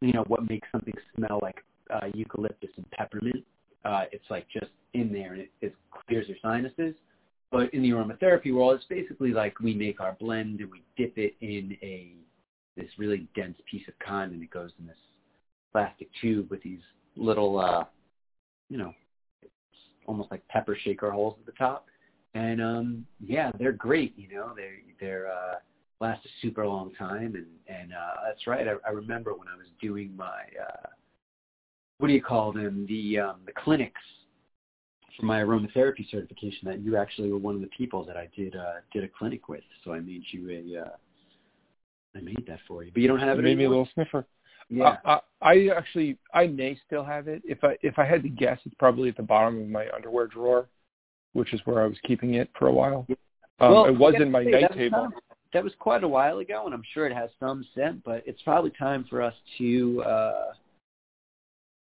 you 0.00 0.12
know 0.12 0.24
what 0.26 0.48
makes 0.48 0.66
something 0.72 0.94
smell 1.14 1.38
like 1.42 1.62
uh 1.92 2.06
eucalyptus 2.14 2.70
and 2.76 2.90
peppermint. 2.90 3.44
Uh 3.84 4.04
it's 4.10 4.24
like 4.30 4.46
just 4.50 4.72
in 4.94 5.12
there 5.12 5.34
and 5.34 5.42
it, 5.42 5.50
it 5.60 5.74
clears 6.06 6.26
your 6.28 6.38
sinuses. 6.42 6.94
But 7.50 7.72
in 7.74 7.82
the 7.82 7.90
aromatherapy 7.90 8.54
world 8.54 8.76
it's 8.76 8.86
basically 8.86 9.32
like 9.32 9.60
we 9.60 9.74
make 9.74 10.00
our 10.00 10.16
blend 10.18 10.60
and 10.60 10.70
we 10.70 10.82
dip 10.96 11.18
it 11.18 11.34
in 11.42 11.76
a 11.82 12.14
this 12.74 12.88
really 12.96 13.28
dense 13.36 13.58
piece 13.70 13.86
of 13.86 13.94
cotton 13.98 14.32
and 14.32 14.42
it 14.42 14.50
goes 14.50 14.70
in 14.80 14.86
this 14.86 14.96
plastic 15.72 16.08
tube 16.20 16.50
with 16.50 16.62
these 16.62 16.80
little, 17.16 17.58
uh, 17.58 17.84
you 18.68 18.78
know, 18.78 18.92
almost 20.06 20.30
like 20.30 20.46
pepper 20.48 20.76
shaker 20.84 21.10
holes 21.10 21.36
at 21.40 21.46
the 21.46 21.52
top. 21.52 21.86
And 22.34 22.62
um, 22.62 23.06
yeah, 23.20 23.50
they're 23.58 23.72
great. 23.72 24.14
You 24.16 24.28
know, 24.34 24.52
they 24.56 24.70
they're 25.00 25.30
uh, 25.30 25.56
last 26.00 26.24
a 26.24 26.28
super 26.40 26.66
long 26.66 26.92
time. 26.94 27.34
And 27.34 27.46
and 27.66 27.92
uh, 27.92 28.20
that's 28.26 28.46
right. 28.46 28.66
I, 28.66 28.74
I 28.86 28.90
remember 28.90 29.32
when 29.34 29.48
I 29.48 29.56
was 29.56 29.66
doing 29.80 30.14
my 30.16 30.42
uh, 30.60 30.88
what 31.98 32.08
do 32.08 32.14
you 32.14 32.22
call 32.22 32.52
them? 32.52 32.86
The 32.88 33.18
um, 33.18 33.36
the 33.46 33.52
clinics 33.52 34.00
for 35.18 35.26
my 35.26 35.40
aromatherapy 35.40 36.10
certification. 36.10 36.60
That 36.64 36.80
you 36.80 36.96
actually 36.96 37.30
were 37.30 37.38
one 37.38 37.54
of 37.54 37.60
the 37.60 37.68
people 37.68 38.04
that 38.06 38.16
I 38.16 38.28
did 38.34 38.56
uh, 38.56 38.80
did 38.92 39.04
a 39.04 39.08
clinic 39.08 39.48
with. 39.48 39.62
So 39.84 39.92
I 39.92 40.00
made 40.00 40.22
you 40.30 40.50
a. 40.50 40.82
Uh, 40.82 40.90
I 42.14 42.20
made 42.20 42.44
that 42.46 42.58
for 42.68 42.82
you, 42.82 42.90
but 42.92 43.00
you 43.00 43.08
don't 43.08 43.20
have 43.20 43.36
you 43.36 43.40
it. 43.40 43.44
Made 43.44 43.52
anymore? 43.52 43.58
me 43.58 43.64
a 43.64 43.68
little 43.70 43.88
sniffer. 43.94 44.26
Yeah. 44.72 44.96
I, 45.04 45.20
I 45.42 45.68
actually 45.76 46.16
I 46.32 46.46
may 46.46 46.78
still 46.86 47.04
have 47.04 47.28
it. 47.28 47.42
If 47.44 47.62
I 47.62 47.76
if 47.82 47.98
I 47.98 48.06
had 48.06 48.22
to 48.22 48.30
guess, 48.30 48.58
it's 48.64 48.74
probably 48.78 49.10
at 49.10 49.16
the 49.16 49.22
bottom 49.22 49.60
of 49.60 49.68
my 49.68 49.86
underwear 49.94 50.26
drawer, 50.26 50.66
which 51.34 51.52
is 51.52 51.60
where 51.66 51.82
I 51.82 51.86
was 51.86 51.98
keeping 52.04 52.34
it 52.34 52.48
for 52.58 52.68
a 52.68 52.72
while. 52.72 53.06
Um, 53.60 53.72
well, 53.72 53.84
it 53.84 53.96
was 53.96 54.14
in 54.18 54.30
my 54.30 54.44
say, 54.44 54.50
night 54.50 54.62
that 54.70 54.74
table. 54.74 55.02
Was 55.02 55.12
that 55.52 55.62
was 55.62 55.74
quite 55.78 56.04
a 56.04 56.08
while 56.08 56.38
ago, 56.38 56.64
and 56.64 56.74
I'm 56.74 56.82
sure 56.94 57.06
it 57.06 57.14
has 57.14 57.28
some 57.38 57.66
scent. 57.74 58.02
But 58.02 58.22
it's 58.26 58.40
probably 58.42 58.70
time 58.70 59.04
for 59.10 59.20
us 59.20 59.34
to, 59.58 60.02
uh, 60.04 60.52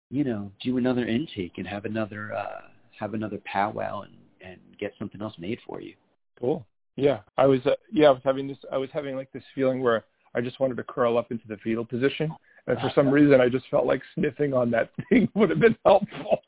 you 0.10 0.24
know, 0.24 0.52
do 0.64 0.78
another 0.78 1.06
intake 1.06 1.60
and 1.60 1.68
have 1.68 1.86
another 1.86 2.34
uh, 2.34 2.62
have 3.00 3.14
another 3.14 3.40
powwow 3.46 4.02
and 4.02 4.14
and 4.44 4.60
get 4.80 4.94
something 4.98 5.22
else 5.22 5.36
made 5.38 5.60
for 5.68 5.82
you. 5.82 5.94
Cool. 6.40 6.66
Yeah, 6.96 7.20
I 7.38 7.46
was. 7.46 7.64
Uh, 7.64 7.76
yeah, 7.92 8.08
I 8.08 8.12
was 8.12 8.22
having 8.24 8.48
this. 8.48 8.58
I 8.72 8.78
was 8.78 8.90
having 8.92 9.16
like 9.16 9.32
this 9.32 9.44
feeling 9.54 9.84
where 9.84 10.04
I 10.34 10.42
just 10.42 10.60
wanted 10.60 10.78
to 10.78 10.84
curl 10.84 11.20
up 11.20 11.32
into 11.32 11.48
the 11.48 11.58
fetal 11.58 11.86
position 11.86 12.34
And 12.68 12.80
for 12.80 12.92
some 12.94 13.10
reason, 13.10 13.42
I 13.42 13.50
just 13.50 13.66
felt 13.70 13.86
like 13.86 14.02
sniffing 14.16 14.54
on 14.54 14.72
that 14.72 14.92
thing 15.10 15.30
would 15.34 15.50
have 15.50 15.60
been 15.60 15.78
helpful. 15.86 16.42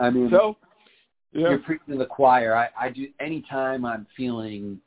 I 0.00 0.10
mean, 0.10 0.28
so 0.30 0.56
yeah. 1.32 1.50
you're 1.50 1.58
preaching 1.58 1.92
to 1.92 1.98
the 1.98 2.06
choir. 2.06 2.56
I, 2.56 2.68
I 2.78 2.90
do 2.90 3.08
anytime 3.20 3.84
I'm 3.84 4.06
feeling 4.16 4.80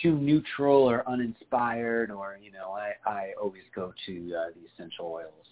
too 0.00 0.16
neutral 0.16 0.88
or 0.88 1.06
uninspired, 1.08 2.10
or 2.10 2.38
you 2.40 2.50
know, 2.50 2.70
I 2.70 2.92
I 3.08 3.32
always 3.40 3.62
go 3.74 3.92
to 4.06 4.34
uh, 4.34 4.50
the 4.54 4.66
essential 4.72 5.06
oils. 5.06 5.46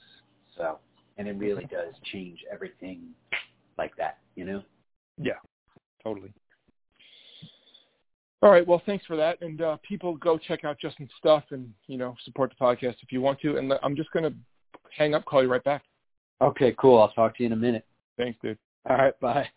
So, 0.57 0.79
and 1.19 1.29
it 1.29 1.37
really 1.37 1.65
does 1.65 1.95
change 2.13 2.39
everything 2.51 3.09
like 3.77 3.95
that. 3.97 4.19
You 4.37 4.47
know. 4.47 4.63
Yeah, 5.19 5.35
totally. 6.03 6.33
All 8.43 8.51
right. 8.51 8.67
Well, 8.67 8.83
thanks 8.87 9.05
for 9.07 9.17
that. 9.17 9.41
And 9.43 9.61
uh, 9.61 9.77
people 9.87 10.17
go 10.17 10.39
check 10.39 10.65
out 10.65 10.79
Justin's 10.79 11.11
stuff 11.19 11.45
and, 11.51 11.73
you 11.89 11.99
know, 11.99 12.17
support 12.25 12.51
the 12.51 12.65
podcast 12.65 12.97
if 13.03 13.13
you 13.13 13.21
want 13.21 13.41
to. 13.41 13.59
And 13.59 13.73
I'm 13.83 13.95
just 13.95 14.11
going 14.13 14.25
to 14.25 14.35
hang 14.97 15.15
up, 15.15 15.25
call 15.27 15.43
you 15.43 15.51
right 15.51 15.63
back. 15.63 15.83
Okay, 16.41 16.75
cool. 16.79 16.99
I'll 16.99 17.13
talk 17.13 17.37
to 17.37 17.43
you 17.43 17.49
in 17.49 17.53
a 17.53 17.57
minute. 17.57 17.85
Thanks, 18.17 18.39
dude. 18.43 18.59
All 18.89 18.97
right. 18.97 19.19
Bye. 19.21 19.49